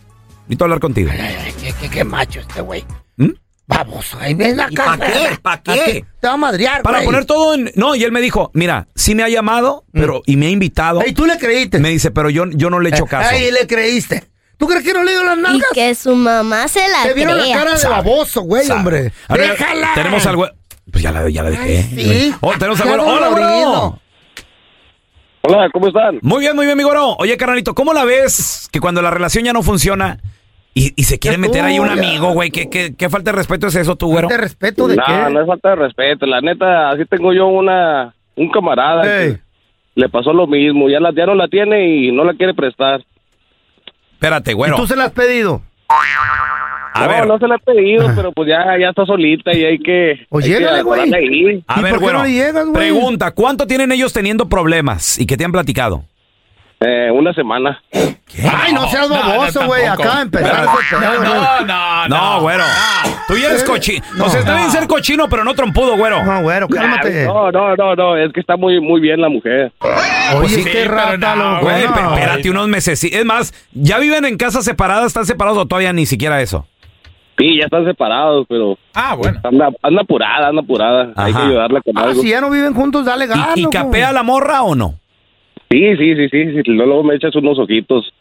Necesito 0.43 0.65
hablar 0.65 0.81
contigo. 0.81 1.11
¿Qué, 1.11 1.73
qué, 1.81 1.89
qué 1.89 2.05
macho 2.05 2.41
este 2.41 2.61
güey? 2.61 2.85
¿Mm? 3.17 3.31
Vamos, 3.69 4.15
ahí 4.21 4.33
ven 4.35 4.61
acá. 4.61 4.85
pa' 4.85 4.99
qué? 4.99 5.39
¿Pa' 5.43 5.61
qué? 5.63 6.05
Te 6.21 6.27
va 6.29 6.35
a 6.35 6.37
madrear, 6.37 6.83
Para 6.83 6.99
güey. 6.99 7.07
poner 7.07 7.25
todo 7.25 7.55
en... 7.55 7.73
No, 7.75 7.97
y 7.97 8.05
él 8.05 8.13
me 8.13 8.21
dijo, 8.21 8.53
mira, 8.55 8.87
sí 8.95 9.17
me 9.17 9.25
ha 9.25 9.29
llamado, 9.29 9.85
pero... 9.93 10.23
Y 10.25 10.37
me 10.37 10.47
ha 10.47 10.51
invitado. 10.51 11.03
Ey, 11.03 11.13
tú 11.15 11.27
le 11.27 11.37
creíste. 11.37 11.81
Me 11.81 11.89
dice, 11.89 12.13
pero 12.13 12.31
yo, 12.31 12.45
yo 12.51 12.71
no 12.71 12.79
le 12.79 12.91
he 12.91 12.95
hecho 12.95 13.07
caso. 13.07 13.29
Ahí 13.31 13.51
le 13.51 13.67
creíste. 13.67 14.23
¿Tú 14.59 14.67
crees 14.67 14.83
que 14.85 14.93
no 14.95 15.03
le 15.05 15.11
dio 15.13 15.23
las 15.25 15.39
Y 15.39 15.43
nalgas? 15.43 15.71
que 15.75 15.95
su 15.95 16.15
mamá 16.15 16.67
se 16.69 16.81
la 16.89 17.03
Te 17.05 17.15
vieron 17.15 17.37
la 17.37 17.43
crea. 17.45 17.57
cara 17.59 17.71
de 17.73 17.77
Sabe, 17.79 17.95
baboso, 17.97 18.41
güey, 18.43 18.65
sabe. 18.65 18.79
hombre. 18.81 19.13
A 19.29 19.35
ver, 19.37 19.51
Déjala. 19.51 19.91
Tenemos 19.95 20.27
algo... 20.27 20.49
Pues 20.91 21.03
ya 21.03 21.11
la, 21.13 21.29
ya 21.29 21.43
la 21.43 21.51
dejé. 21.51 21.83
sí. 21.83 22.35
Oh, 22.41 22.53
tenemos 22.59 22.81
Qué 22.81 22.89
algo... 22.89 23.05
Hola, 23.07 23.27
dolorido. 23.29 23.71
güero. 23.71 24.01
Hola, 25.43 25.69
¿cómo 25.73 25.89
están? 25.89 26.19
Muy 26.23 26.41
bien, 26.41 26.57
muy 26.57 26.67
bien, 26.67 26.77
mi 26.77 26.85
güero. 26.85 27.15
Oye, 27.19 27.37
carnalito, 27.37 27.75
¿cómo 27.75 27.93
la 27.93 28.05
ves 28.05 28.69
que 28.73 28.81
cuando 28.81 29.01
la 29.03 29.11
relación 29.11 29.45
ya 29.45 29.53
no 29.53 29.63
funciona 29.63 30.19
y, 30.75 30.93
y 30.97 31.05
se 31.05 31.19
quiere 31.19 31.37
Ya 31.37 31.41
meter 31.41 31.65
ahí 31.65 31.79
un 31.79 31.87
ya. 31.87 31.93
amigo, 31.93 32.33
güey? 32.33 32.51
¿Qué, 32.51 32.69
qué, 32.69 32.95
qué 32.97 33.09
falta 33.09 33.31
de 33.31 33.37
respeto 33.37 33.67
es 33.69 33.75
eso, 33.77 33.95
tú, 33.97 34.09
güero? 34.09 34.29
¿De 34.29 34.37
respeto 34.37 34.89
de 34.89 34.97
no, 34.97 35.03
qué? 35.07 35.13
no 35.33 35.41
es 35.41 35.47
falta 35.47 35.71
de 35.71 35.77
respeto. 35.77 36.27
La 36.27 36.41
neta, 36.41 36.91
así 36.91 37.05
tengo 37.05 37.33
yo 37.33 37.47
una 37.47 38.15
un 38.35 38.51
camarada 38.51 39.03
Ey. 39.23 39.35
que 39.35 39.41
le 39.95 40.09
pasó 40.09 40.33
lo 40.33 40.47
mismo. 40.47 40.89
Ya, 40.89 40.99
la, 41.01 41.13
ya 41.15 41.27
no 41.27 41.35
la 41.35 41.47
tiene 41.49 41.87
y 41.89 42.13
no 42.13 42.25
la 42.25 42.35
quiere 42.35 42.53
prestar. 42.53 43.05
Espérate, 44.17 44.53
¿Y 44.53 44.55
güero. 44.55 44.77
tú 44.77 44.87
se 44.87 44.97
la 44.97 45.05
has 45.05 45.13
pedido? 45.13 45.61
A 45.89 47.01
no, 47.03 47.09
ver. 47.09 47.27
no 47.27 47.39
se 47.39 47.47
la 47.47 47.57
he 47.57 47.59
pedido, 47.59 48.11
pero 48.17 48.33
pues 48.33 48.49
ya, 48.49 48.65
ya 48.81 48.89
está 48.89 49.05
solita 49.05 49.55
y 49.55 49.63
hay 49.65 49.79
que... 49.79 50.27
Que 50.33 50.41
llégale, 50.49 50.83
güey. 50.83 51.63
A 51.67 51.79
¿Y 51.79 51.83
ver, 51.83 51.93
por 51.93 51.99
qué 51.99 52.05
güero. 52.05 52.19
no 52.19 52.25
le 52.25 52.33
llegas, 52.33 52.65
güey? 52.67 52.73
Pregunta, 52.75 53.31
¿cuánto 53.33 53.67
tienen 53.67 53.93
ellos 53.93 54.15
teniendo 54.15 54.49
problemas 54.49 55.19
y 55.19 55.27
qué 55.27 55.37
te 55.37 55.45
han 55.45 55.53
platicado? 55.53 56.05
Eh, 56.81 57.11
una 57.11 57.33
semana. 57.33 57.83
Ay, 57.93 58.73
no 58.75 58.87
seas 58.89 59.09
baboso, 59.09 59.65
güey. 59.67 59.87
Acá 59.87 60.21
empezar 60.21 60.67
pedo, 60.67 61.01
güey. 61.01 61.67
no, 61.67 62.09
no, 62.09 62.41
güero. 62.43 62.65
Tú 63.29 63.35
ya 63.37 63.49
eres 63.49 63.65
cochino. 63.65 64.05
o 64.23 64.29
sea, 64.29 64.41
está 64.41 64.57
bien 64.57 64.71
ser 64.71 64.87
cochino, 64.87 65.27
pero 65.29 65.43
no 65.43 65.55
trompudo, 65.55 65.97
güero. 65.97 66.23
No, 66.23 66.43
güero, 66.43 66.69
cálmate. 66.69 67.25
No, 67.25 67.51
no, 67.51 67.75
no, 67.77 67.95
no, 67.95 68.17
es 68.19 68.31
que 68.33 68.41
está 68.41 68.57
muy, 68.59 68.79
muy 68.81 69.01
bien 69.01 69.21
la 69.23 69.29
mujer. 69.31 69.73
Oye, 70.37 70.65
qué 70.65 70.85
rata, 70.85 71.35
loco. 71.35 71.63
Güey, 71.63 71.85
no. 71.89 72.15
espérate 72.15 72.51
unos 72.51 72.69
meses. 72.69 73.03
Es 73.05 73.25
más, 73.25 73.55
¿ya 73.73 73.99
viven 73.99 74.27
en 74.27 74.37
casas 74.37 74.65
separadas? 74.65 75.07
¿Están 75.07 75.25
separados 75.25 75.59
o 75.59 75.67
todavía 75.67 75.93
ni 75.95 76.05
siquiera 76.05 76.43
eso? 76.43 76.67
Sí, 77.39 77.59
ya 77.59 77.65
están 77.65 77.85
separados, 77.87 78.47
pero 78.49 78.79
Ah, 78.95 79.15
bueno. 79.15 79.41
anda, 79.45 79.69
anda 79.83 80.03
apurada, 80.03 80.49
anda 80.49 80.63
apurada. 80.63 81.13
Hay 81.17 81.33
que 81.33 81.39
ayudarla 81.39 81.81
con 81.83 81.97
Ah, 81.99 82.03
algo. 82.05 82.21
si 82.23 82.29
ya 82.31 82.41
no 82.43 82.51
viven 82.51 82.75
juntos, 82.75 83.05
dale 83.07 83.27
gana. 83.27 83.49
¿Y, 83.55 83.65
y 83.65 83.71
capea 83.71 84.13
la 84.13 84.23
morra 84.23 84.63
o 84.63 84.75
no? 84.75 84.95
Sí, 85.71 85.97
sí, 85.97 86.15
sí, 86.17 86.29
sí, 86.31 86.53
sí. 86.55 86.63
Luego 86.67 87.03
me 87.03 87.15
echas 87.17 87.35
unos 87.37 87.59
ojitos. 87.59 88.13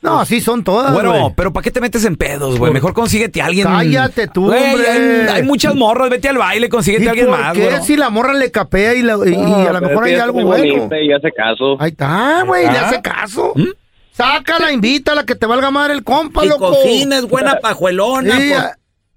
No, 0.00 0.18
así 0.18 0.40
son 0.40 0.64
todas, 0.64 0.92
Bueno, 0.92 1.12
güey. 1.12 1.34
pero 1.36 1.52
¿para 1.52 1.62
qué 1.62 1.70
te 1.70 1.80
metes 1.80 2.04
en 2.04 2.16
pedos, 2.16 2.58
güey? 2.58 2.72
Mejor 2.72 2.92
consíguete 2.92 3.40
a 3.40 3.46
alguien. 3.46 3.68
Cállate 3.68 4.26
tú, 4.26 4.46
Güey, 4.46 4.74
hombre. 4.74 4.88
Hay, 4.90 5.28
hay 5.36 5.42
muchas 5.44 5.76
morras, 5.76 6.10
vete 6.10 6.28
al 6.28 6.38
baile, 6.38 6.68
consíguete 6.68 7.04
¿Y 7.04 7.06
a 7.06 7.10
alguien 7.10 7.26
por 7.28 7.38
más, 7.38 7.52
qué 7.52 7.66
güey. 7.68 7.82
si 7.84 7.96
la 7.96 8.10
morra 8.10 8.34
le 8.34 8.50
capea 8.50 8.94
y, 8.94 9.02
la- 9.02 9.16
y- 9.24 9.32
a 9.68 9.72
lo 9.72 9.80
mejor 9.80 10.02
hay 10.04 10.14
algo 10.16 10.42
bueno? 10.42 10.64
bonita 10.74 11.00
Y 11.00 11.12
hace 11.12 11.30
caso. 11.30 11.76
Ahí 11.80 11.90
está, 11.92 12.42
güey, 12.44 12.64
le 12.64 12.78
hace 12.78 13.00
caso. 13.00 13.52
¿Mm? 13.54 13.66
Sácala, 14.10 14.72
invítala, 14.72 15.24
que 15.24 15.36
te 15.36 15.46
valga 15.46 15.70
madre 15.70 15.94
el 15.94 16.02
compa, 16.02 16.44
Y 16.44 16.48
loco. 16.48 16.70
cocina 16.72 17.18
es 17.18 17.28
buena 17.28 17.58
pajuelona. 17.62 18.36
Sí, 18.40 18.50
pues. 18.50 18.64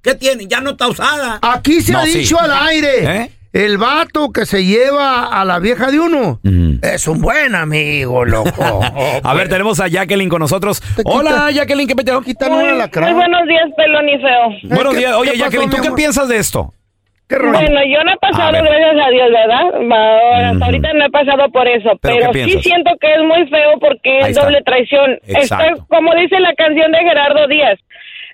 ¿Qué 0.03 0.13
tiene? 0.13 0.45
Ya 0.45 0.61
no 0.61 0.69
está 0.71 0.87
usada. 0.87 1.39
Aquí 1.41 1.81
se 1.81 1.93
No, 1.93 1.99
ha 1.99 2.05
sí. 2.05 2.19
dicho 2.19 2.39
al 2.39 2.51
aire. 2.51 3.21
¿Eh? 3.23 3.31
El 3.55 3.77
vato 3.77 4.33
que 4.33 4.45
se 4.45 4.65
lleva 4.65 5.27
a 5.27 5.45
la 5.45 5.59
vieja 5.59 5.89
de 5.89 5.97
uno 5.97 6.39
Mm. 6.43 6.79
es 6.83 7.07
un 7.07 7.21
buen 7.21 7.55
amigo, 7.55 8.25
loco. 8.25 8.51
A 9.23 9.33
ver, 9.33 9.47
tenemos 9.47 9.79
a 9.79 9.87
Jacqueline 9.87 10.27
con 10.27 10.39
nosotros. 10.41 10.81
Hola, 11.05 11.49
Jacqueline, 11.53 11.87
¿qué 11.87 11.95
peteo? 11.95 12.21
Quitan 12.21 12.51
una 12.51 12.63
Muy 12.71 12.77
lacrán. 12.77 13.13
buenos 13.15 13.47
días, 13.47 13.69
pelón 13.77 14.09
y 14.09 14.17
feo. 14.19 14.75
Buenos 14.75 14.93
¿qué- 14.93 14.99
días. 14.99 15.11
qué 15.11 15.17
Oye, 15.17 15.31
pasó, 15.31 15.43
Jacqueline, 15.45 15.69
¿tú 15.69 15.77
qué 15.81 15.91
piensas 15.91 16.27
de 16.27 16.35
esto? 16.37 16.73
Bueno, 17.27 17.79
yo 17.89 18.03
no 18.03 18.11
he 18.11 18.13
A 18.13 18.17
pasado, 18.21 18.51
ver. 18.51 18.61
gracias 18.61 19.07
a 19.07 19.09
Dios, 19.09 19.29
¿verdad? 19.31 20.51
Hasta 20.51 20.65
ahorita 20.65 20.93
no 20.93 21.05
he 21.05 21.09
pasado 21.09 21.49
por 21.51 21.67
eso, 21.67 21.89
¿Pero 21.99 22.31
sí 22.33 22.61
siento 22.61 22.91
que 23.01 23.07
es 23.15 23.21
muy 23.23 23.47
feo 23.49 23.79
porque 23.79 24.11
Ahí 24.17 24.21
es 24.23 24.27
está. 24.29 24.43
doble 24.43 24.61
traición. 24.63 25.17
Exacto. 25.25 25.85
como 25.89 26.13
dice 26.13 26.39
la 26.39 26.53
canción 26.53 26.91
de 26.91 26.99
Gerardo 26.99 27.47
Díaz, 27.47 27.79
eh, 27.79 27.84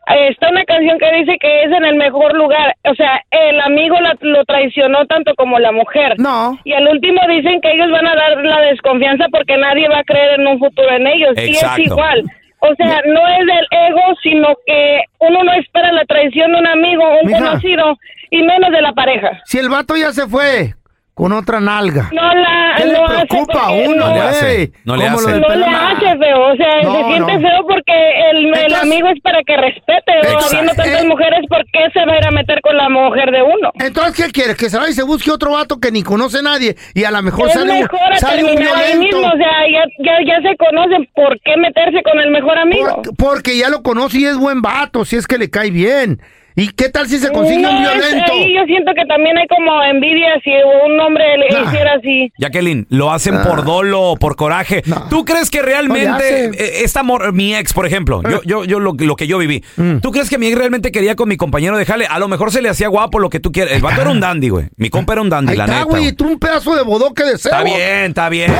está 0.07 0.49
una 0.49 0.63
canción 0.65 0.97
que 0.99 1.11
dice 1.13 1.37
que 1.39 1.63
es 1.63 1.71
en 1.71 1.85
el 1.85 1.95
mejor 1.95 2.33
lugar. 2.35 2.75
O 2.89 2.95
sea, 2.95 3.21
el 3.31 3.59
amigo 3.61 3.99
la- 4.01 4.17
lo 4.21 4.43
traicionó 4.45 5.05
tanto 5.05 5.33
como 5.35 5.59
la 5.59 5.71
mujer. 5.71 6.15
No. 6.19 6.57
Y 6.63 6.73
al 6.73 6.87
último 6.87 7.21
dicen 7.29 7.61
que 7.61 7.71
ellos 7.71 7.91
van 7.91 8.07
a 8.07 8.15
dar 8.15 8.37
la 8.43 8.61
desconfianza 8.61 9.25
porque 9.31 9.57
nadie 9.57 9.87
va 9.89 9.99
a 9.99 10.03
creer 10.03 10.39
en 10.39 10.47
un 10.47 10.59
futuro 10.59 10.89
en 10.91 11.07
ellos. 11.07 11.33
Y 11.37 11.51
Exacto. 11.51 11.81
es 11.81 11.87
igual. 11.87 12.23
O 12.63 12.75
sea, 12.75 13.01
no 13.07 13.27
es 13.27 13.39
del 13.47 13.67
ego, 13.89 14.01
sino 14.21 14.49
que 14.67 15.01
uno 15.19 15.43
no 15.43 15.53
espera 15.53 15.91
la 15.91 16.05
traición 16.05 16.51
de 16.51 16.59
un 16.59 16.67
amigo, 16.67 17.03
un 17.21 17.27
Mija. 17.27 17.39
conocido, 17.39 17.97
y 18.29 18.43
menos 18.43 18.71
de 18.71 18.81
la 18.81 18.93
pareja. 18.93 19.41
Si 19.45 19.57
el 19.57 19.67
vato 19.69 19.95
ya 19.97 20.11
se 20.11 20.27
fue 20.27 20.73
con 21.21 21.33
otra 21.33 21.59
nalga. 21.59 22.09
No 22.11 22.33
la 22.33 22.73
¿Qué 22.77 22.85
le 22.87 22.93
no 22.93 23.05
hace 23.05 23.25
preocupa 23.27 23.65
a 23.67 23.71
uno, 23.71 24.07
No 24.07 24.13
le 24.15 24.19
hace, 24.21 24.71
no 24.85 24.95
le 24.95 25.05
hace. 25.07 25.39
No 25.39 25.49
le 25.55 25.65
hace 25.67 26.17
feo, 26.17 26.41
o 26.51 26.55
sea, 26.55 26.81
No, 26.81 26.95
se 26.95 27.03
siente 27.13 27.33
no. 27.33 27.39
feo 27.41 27.67
porque 27.67 27.93
el, 28.31 28.37
el 28.37 28.47
Entonces- 28.47 28.81
amigo 28.81 29.07
es 29.09 29.21
para 29.21 29.37
que 29.45 29.55
respete, 29.57 30.11
¿no? 30.23 30.29
Exacto. 30.29 30.45
Habiendo 30.49 30.73
tantas 30.73 31.03
Eh. 31.03 31.07
mujeres, 31.07 31.39
¿por 31.47 31.63
qué 31.71 31.79
se 31.93 32.05
va 32.07 32.13
a 32.13 32.17
ir 32.17 32.25
a 32.25 32.31
meter 32.31 32.59
con 32.61 32.75
la 32.75 32.89
mujer 32.89 33.29
de 33.29 33.43
uno? 33.43 33.71
Entonces, 33.79 34.15
¿qué 34.25 34.31
quieres? 34.31 34.55
Que 34.57 34.69
se 34.71 34.77
vaya 34.79 34.89
y 34.89 34.93
se 34.93 35.03
busque 35.03 35.29
otro 35.29 35.51
vato 35.51 35.79
que 35.79 35.91
ni 35.91 36.01
conoce 36.01 36.39
a 36.39 36.41
nadie 36.41 36.75
y 36.95 37.03
a 37.03 37.11
lo 37.11 37.21
mejor 37.21 37.49
es 37.49 37.53
sale, 37.53 37.71
un- 37.71 37.79
mejor 37.81 37.99
a 38.13 38.17
sale 38.17 38.43
un 38.43 38.49
terminar 38.55 38.75
ahí 38.77 38.91
violento. 38.97 39.17
mismo, 39.17 39.31
o 39.33 39.37
sea, 39.37 39.53
ya, 39.71 39.83
ya, 39.99 40.13
ya 40.25 40.49
se 40.49 40.57
conocen, 40.57 41.07
¿por 41.13 41.39
qué 41.41 41.55
meterse 41.57 42.01
con 42.01 42.19
el 42.19 42.31
mejor 42.31 42.57
amigo? 42.57 43.01
Por- 43.03 43.15
porque 43.17 43.57
ya 43.59 43.69
lo 43.69 43.83
conoce 43.83 44.17
y 44.21 44.25
es 44.25 44.37
buen 44.37 44.61
vato, 44.63 45.05
si 45.05 45.17
es 45.17 45.27
que 45.27 45.37
le 45.37 45.51
cae 45.51 45.69
bien. 45.69 46.19
¿Y 46.55 46.67
qué 46.69 46.89
tal 46.89 47.07
si 47.07 47.17
se 47.17 47.31
consigue 47.31 47.57
un 47.57 47.61
No, 47.63 47.79
violento? 47.79 48.31
ahí 48.33 48.53
yo 48.55 48.63
siento 48.65 48.91
que 48.95 49.05
también 49.05 49.37
hay 49.37 49.47
como 49.47 49.81
envidia 49.83 50.27
si 50.43 50.51
un 50.85 50.99
hombre 50.99 51.23
le 51.37 51.47
hiciera 51.47 51.93
así. 51.97 52.31
Jacqueline, 52.37 52.85
lo 52.89 53.11
hacen 53.11 53.41
por 53.41 53.63
dolo 53.63 54.01
o 54.01 54.15
por 54.17 54.35
coraje. 54.35 54.83
¿Tú 55.09 55.23
crees 55.25 55.49
que 55.49 55.61
realmente 55.61 56.45
eh, 56.53 56.83
esta 56.83 57.03
mor- 57.03 57.31
mi 57.33 57.55
ex, 57.55 57.73
por 57.73 57.85
ejemplo, 57.85 58.21
yo, 58.29 58.41
yo, 58.43 58.65
yo 58.65 58.79
lo, 58.79 58.93
lo 58.97 59.15
que 59.15 59.27
yo 59.27 59.37
viví, 59.37 59.63
Mm. 59.77 59.99
¿tú 59.99 60.11
crees 60.11 60.29
que 60.29 60.37
mi 60.37 60.47
ex 60.47 60.57
realmente 60.57 60.91
quería 60.91 61.15
con 61.15 61.29
mi 61.29 61.37
compañero 61.37 61.77
dejarle? 61.77 62.05
A 62.07 62.19
lo 62.19 62.27
mejor 62.27 62.51
se 62.51 62.61
le 62.61 62.69
hacía 62.69 62.87
guapo 62.89 63.19
lo 63.19 63.29
que 63.29 63.39
tú 63.39 63.51
quieras. 63.51 63.73
El 63.73 63.81
vato 63.81 64.01
era 64.01 64.09
un 64.11 64.19
dandy, 64.19 64.49
güey. 64.49 64.67
Mi 64.77 64.89
compa 64.89 65.13
era 65.13 65.21
un 65.21 65.29
dandy, 65.29 65.51
Ahí 65.53 65.57
la 65.57 65.65
está, 65.65 65.75
neta. 65.79 65.85
güey, 65.85 66.07
y 66.07 66.11
tú 66.13 66.27
un 66.27 66.39
pedazo 66.39 66.75
de 66.75 66.83
bodoque 66.83 67.23
de 67.23 67.37
cebo. 67.37 67.55
Está 67.55 67.63
bien, 67.63 68.05
está 68.09 68.29
bien. 68.29 68.51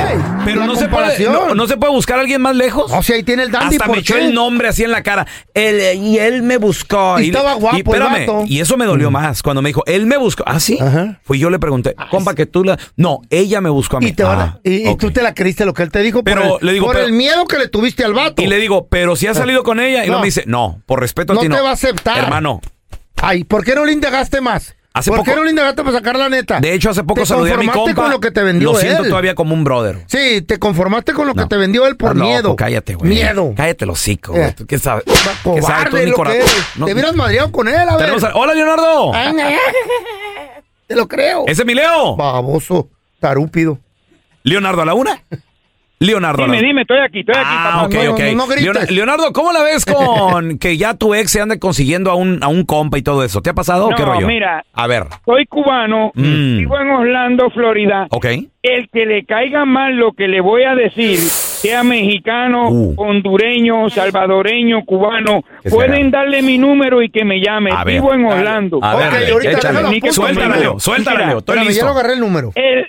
Pero 0.44 0.64
no 0.64 0.74
se, 0.76 0.88
puede, 0.88 1.08
comparación. 1.08 1.32
no, 1.32 1.54
no 1.54 1.66
se 1.66 1.76
puede 1.76 1.92
buscar 1.92 2.18
a 2.18 2.20
alguien 2.22 2.40
más 2.40 2.56
lejos. 2.56 2.90
O 2.92 3.02
sea, 3.02 3.16
ahí 3.16 3.22
tiene 3.22 3.42
el 3.44 3.50
dandy, 3.50 3.76
Hasta 3.76 3.86
¿por 3.86 3.94
me 3.96 4.00
echó 4.00 4.16
el 4.16 4.32
nombre 4.34 4.68
así 4.68 4.82
en 4.84 4.90
la 4.92 5.02
cara. 5.02 5.26
Él- 5.54 5.98
y 6.02 6.18
él 6.18 6.42
me 6.42 6.56
buscó. 6.56 7.18
Y 7.20 7.26
estaba 7.26 7.54
guapo 7.54 7.81
el 7.90 8.02
espérame, 8.02 8.26
vato. 8.26 8.44
y 8.46 8.60
eso 8.60 8.76
me 8.76 8.84
dolió 8.84 9.10
más 9.10 9.42
cuando 9.42 9.62
me 9.62 9.68
dijo, 9.70 9.82
él 9.86 10.06
me 10.06 10.16
buscó. 10.16 10.42
¿Ah, 10.46 10.60
sí? 10.60 10.78
Fui 11.22 11.38
yo 11.38 11.50
le 11.50 11.58
pregunté, 11.58 11.94
compa, 12.10 12.34
que 12.34 12.46
tú 12.46 12.64
la. 12.64 12.78
No, 12.96 13.20
ella 13.30 13.60
me 13.60 13.70
buscó 13.70 13.96
a 13.96 14.00
mí. 14.00 14.06
Y, 14.08 14.12
te 14.12 14.22
van 14.24 14.38
a- 14.40 14.42
Ah, 14.42 14.60
y, 14.64 14.84
y 14.84 14.88
ok. 14.88 15.00
tú 15.00 15.10
te 15.10 15.22
la 15.22 15.34
creíste 15.34 15.64
lo 15.64 15.74
que 15.74 15.82
él 15.82 15.90
te 15.90 16.00
dijo 16.00 16.22
Pero 16.24 16.42
por, 16.42 16.60
el, 16.60 16.66
le 16.66 16.72
digo, 16.72 16.86
por 16.86 16.94
pero- 16.96 17.06
el 17.06 17.12
miedo 17.12 17.46
que 17.46 17.58
le 17.58 17.68
tuviste 17.68 18.04
al 18.04 18.14
vato. 18.14 18.42
Y 18.42 18.46
le 18.46 18.58
digo, 18.58 18.86
pero 18.88 19.16
si 19.16 19.26
has 19.26 19.36
salido 19.36 19.62
con 19.62 19.80
ella. 19.80 19.98
Y 20.04 20.06
No. 20.06 20.12
luego 20.12 20.20
me 20.20 20.26
dice, 20.26 20.44
no, 20.46 20.80
por 20.86 21.00
respeto 21.00 21.32
a 21.32 21.36
no 21.36 21.40
ti 21.42 21.48
te 21.48 21.56
no. 21.56 21.62
va 21.64 21.70
a 21.70 21.74
aceptar. 21.74 22.18
Hermano, 22.18 22.60
Ay, 23.24 23.44
¿por 23.44 23.64
qué 23.64 23.74
no 23.76 23.84
le 23.84 23.92
indagaste 23.92 24.40
más? 24.40 24.74
Hace 24.94 25.08
¿Por 25.10 25.20
poco- 25.20 25.30
qué 25.30 25.36
no 25.36 25.44
le 25.44 25.50
indagaste 25.50 25.82
para 25.82 25.96
sacar 25.96 26.16
la 26.16 26.28
neta? 26.28 26.60
de 26.60 26.74
hecho, 26.74 26.90
hace 26.90 27.02
poco 27.02 27.24
saludé 27.24 27.52
a 27.54 27.56
mi 27.56 27.64
conformaste 27.66 27.90
compa. 27.94 28.02
con 28.02 28.10
lo 28.10 28.20
que 28.20 28.30
te 28.30 28.42
vendió 28.42 28.72
Lo 28.72 28.78
siento 28.78 29.04
él. 29.04 29.08
todavía 29.08 29.34
como 29.34 29.54
un 29.54 29.64
brother. 29.64 30.04
Sí, 30.06 30.42
te 30.42 30.58
conformaste 30.58 31.14
con 31.14 31.26
lo 31.26 31.34
que 31.34 31.46
te 31.46 31.56
vendió 31.56 31.86
él 31.86 31.96
por 31.96 32.14
loco, 32.14 32.28
miedo. 32.28 32.56
cállate, 32.56 32.94
güey. 32.96 33.08
Miedo. 33.10 33.54
Cállate 33.56 33.86
los 33.86 33.98
hocico, 33.98 34.34
Eh. 34.34 34.38
güey. 34.40 34.52
¿Tú 34.54 34.66
¿Qué 34.66 34.78
sabes? 34.78 35.04
¿Qué 35.04 35.62
sabes 35.62 35.88
tú 35.90 35.96
lo 35.96 36.22
que 36.24 36.36
eres. 36.36 36.54
No- 36.76 36.84
Te 36.86 36.92
hubieras 36.92 37.14
madreado 37.14 37.50
con 37.52 37.68
él, 37.68 37.74
a 37.88 37.96
ver. 37.96 38.10
A- 38.10 38.34
Hola, 38.34 38.52
Leonardo. 38.54 39.12
Te 40.86 40.94
lo 40.96 41.08
creo. 41.08 41.44
Ese 41.46 41.62
es 41.62 41.66
mi 41.66 41.74
Leo. 41.74 42.16
Baboso, 42.16 42.88
tarúpido. 43.18 43.78
Leonardo 44.42 44.82
a 44.82 44.84
la 44.84 44.94
una. 44.94 45.22
Leonardo 46.02 46.44
Dime, 46.44 46.60
dime, 46.60 46.82
estoy 46.82 46.98
aquí, 46.98 47.20
estoy 47.20 47.34
aquí. 47.36 47.44
Ah, 47.48 47.86
papá. 47.88 48.08
ok, 48.10 48.12
ok. 48.12 48.56
Leona- 48.60 48.84
Leonardo, 48.90 49.32
¿cómo 49.32 49.52
la 49.52 49.62
ves 49.62 49.84
con 49.86 50.58
que 50.58 50.76
ya 50.76 50.94
tu 50.94 51.14
ex 51.14 51.30
se 51.30 51.40
ande 51.40 51.58
consiguiendo 51.58 52.10
a 52.10 52.14
un, 52.14 52.42
a 52.42 52.48
un 52.48 52.64
compa 52.64 52.98
y 52.98 53.02
todo 53.02 53.24
eso? 53.24 53.40
¿Te 53.40 53.50
ha 53.50 53.54
pasado 53.54 53.86
o 53.86 53.94
qué 53.94 54.02
No, 54.02 54.14
rollo? 54.14 54.26
mira. 54.26 54.64
A 54.72 54.86
ver. 54.86 55.04
Soy 55.24 55.46
cubano, 55.46 56.10
Mm. 56.14 56.58
vivo 56.58 56.78
en 56.80 56.90
Orlando, 56.90 57.50
Florida. 57.50 58.06
Ok. 58.10 58.26
El 58.62 58.88
que 58.92 59.06
le 59.06 59.24
caiga 59.24 59.64
mal 59.64 59.94
lo 59.96 60.12
que 60.12 60.28
le 60.28 60.40
voy 60.40 60.62
a 60.64 60.74
decir, 60.74 61.18
sea 61.18 61.82
mexicano, 61.82 62.68
Uh. 62.70 62.94
hondureño, 62.96 63.88
salvadoreño, 63.90 64.84
cubano, 64.84 65.42
pueden 65.70 66.10
darle 66.10 66.42
mi 66.42 66.58
número 66.58 67.02
y 67.02 67.10
que 67.10 67.24
me 67.24 67.40
llame. 67.40 67.70
A 67.72 67.84
ver. 67.84 67.94
Vivo 67.94 68.12
en 68.14 68.24
Orlando. 68.24 68.78
A 68.82 68.96
ver, 68.96 69.30
ahorita 69.32 69.52
échale. 69.52 70.00
Mira, 70.34 70.56
Leo. 70.56 70.76
Estoy 70.78 71.04
ya 71.04 71.64
listo. 71.64 71.84
lo 71.86 71.90
agarré 71.92 72.14
el 72.14 72.20
número. 72.20 72.50
El, 72.54 72.86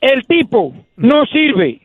el 0.00 0.24
tipo 0.26 0.74
no 0.96 1.24
sirve. 1.26 1.80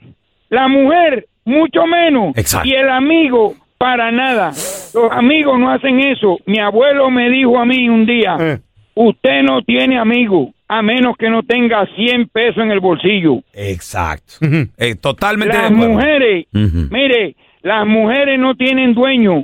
La 0.54 0.68
mujer, 0.68 1.28
mucho 1.46 1.86
menos. 1.88 2.36
Exacto. 2.38 2.68
Y 2.68 2.74
el 2.74 2.90
amigo, 2.90 3.56
para 3.78 4.12
nada. 4.12 4.52
Los 4.94 5.12
amigos 5.12 5.60
no 5.60 5.72
hacen 5.72 6.00
eso. 6.00 6.38
Mi 6.46 6.60
abuelo 6.60 7.10
me 7.10 7.30
dijo 7.30 7.58
a 7.60 7.66
mí 7.66 7.90
un 7.90 8.06
día, 8.06 8.38
Eh. 8.40 8.60
usted 8.96 9.42
no 9.44 9.62
tiene 9.64 9.98
amigos 9.98 10.50
a 10.68 10.82
menos 10.82 11.16
que 11.18 11.30
no 11.30 11.44
tenga 11.44 11.86
100 11.96 12.28
pesos 12.30 12.64
en 12.64 12.72
el 12.72 12.80
bolsillo. 12.80 13.40
Exacto. 13.54 14.34
Eh, 14.78 14.96
totalmente 14.96 15.56
de 15.58 15.64
Las 15.64 15.72
acuerdo. 15.72 15.94
mujeres, 15.94 16.46
mire, 16.52 17.36
las 17.62 17.86
mujeres 17.88 18.40
no 18.40 18.56
tienen 18.56 18.94
dueño. 18.94 19.44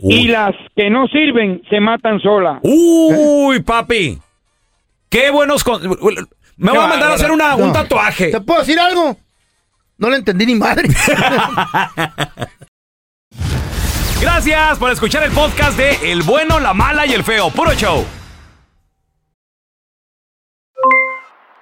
Y 0.00 0.28
las 0.28 0.54
que 0.76 0.90
no 0.90 1.06
sirven 1.08 1.60
se 1.68 1.80
matan 1.80 2.20
solas. 2.20 2.60
Uy, 2.62 3.60
papi. 3.62 4.16
Qué 5.10 5.30
buenos. 5.30 5.64
con- 5.64 5.80
Me 6.56 6.70
voy 6.70 6.78
a 6.84 6.86
mandar 6.88 7.10
a 7.10 7.14
hacer 7.14 7.30
una, 7.30 7.56
un 7.56 7.72
tatuaje. 7.72 8.30
¿Te 8.30 8.40
puedo 8.40 8.60
decir 8.60 8.78
algo? 8.78 9.16
No 9.98 10.08
le 10.10 10.16
entendí 10.16 10.46
ni 10.46 10.54
madre. 10.54 10.88
Gracias 14.20 14.78
por 14.78 14.92
escuchar 14.92 15.24
el 15.24 15.32
podcast 15.32 15.76
de 15.76 16.12
El 16.12 16.22
bueno, 16.22 16.60
la 16.60 16.72
mala 16.72 17.04
y 17.04 17.12
el 17.12 17.24
feo. 17.24 17.50
Puro 17.50 17.72
show. 17.74 18.06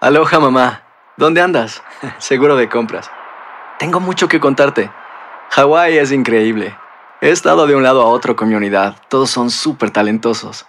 Aloha 0.01 0.39
mamá, 0.39 0.83
¿dónde 1.17 1.41
andas? 1.41 1.83
Seguro 2.19 2.57
de 2.57 2.69
compras. 2.69 3.11
Tengo 3.79 4.01
mucho 4.01 4.29
que 4.29 4.39
contarte. 4.39 4.91
Hawái 5.51 5.97
es 5.97 6.13
increíble. 6.13 6.77
He 7.23 7.31
estado 7.31 7.67
de 7.67 7.75
un 7.75 7.83
lado 7.83 8.03
a 8.03 8.07
otro 8.07 8.37
con 8.37 8.51
mi 8.51 8.55
unidad. 8.55 8.97
Todos 9.09 9.31
son 9.31 9.49
súper 9.51 9.91
talentosos. 9.91 10.67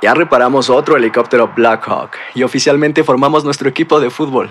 Ya 0.00 0.14
reparamos 0.14 0.70
otro 0.70 0.96
helicóptero 0.96 1.52
Blackhawk 1.54 2.12
y 2.34 2.42
oficialmente 2.44 3.04
formamos 3.04 3.44
nuestro 3.44 3.68
equipo 3.68 4.00
de 4.00 4.08
fútbol. 4.08 4.50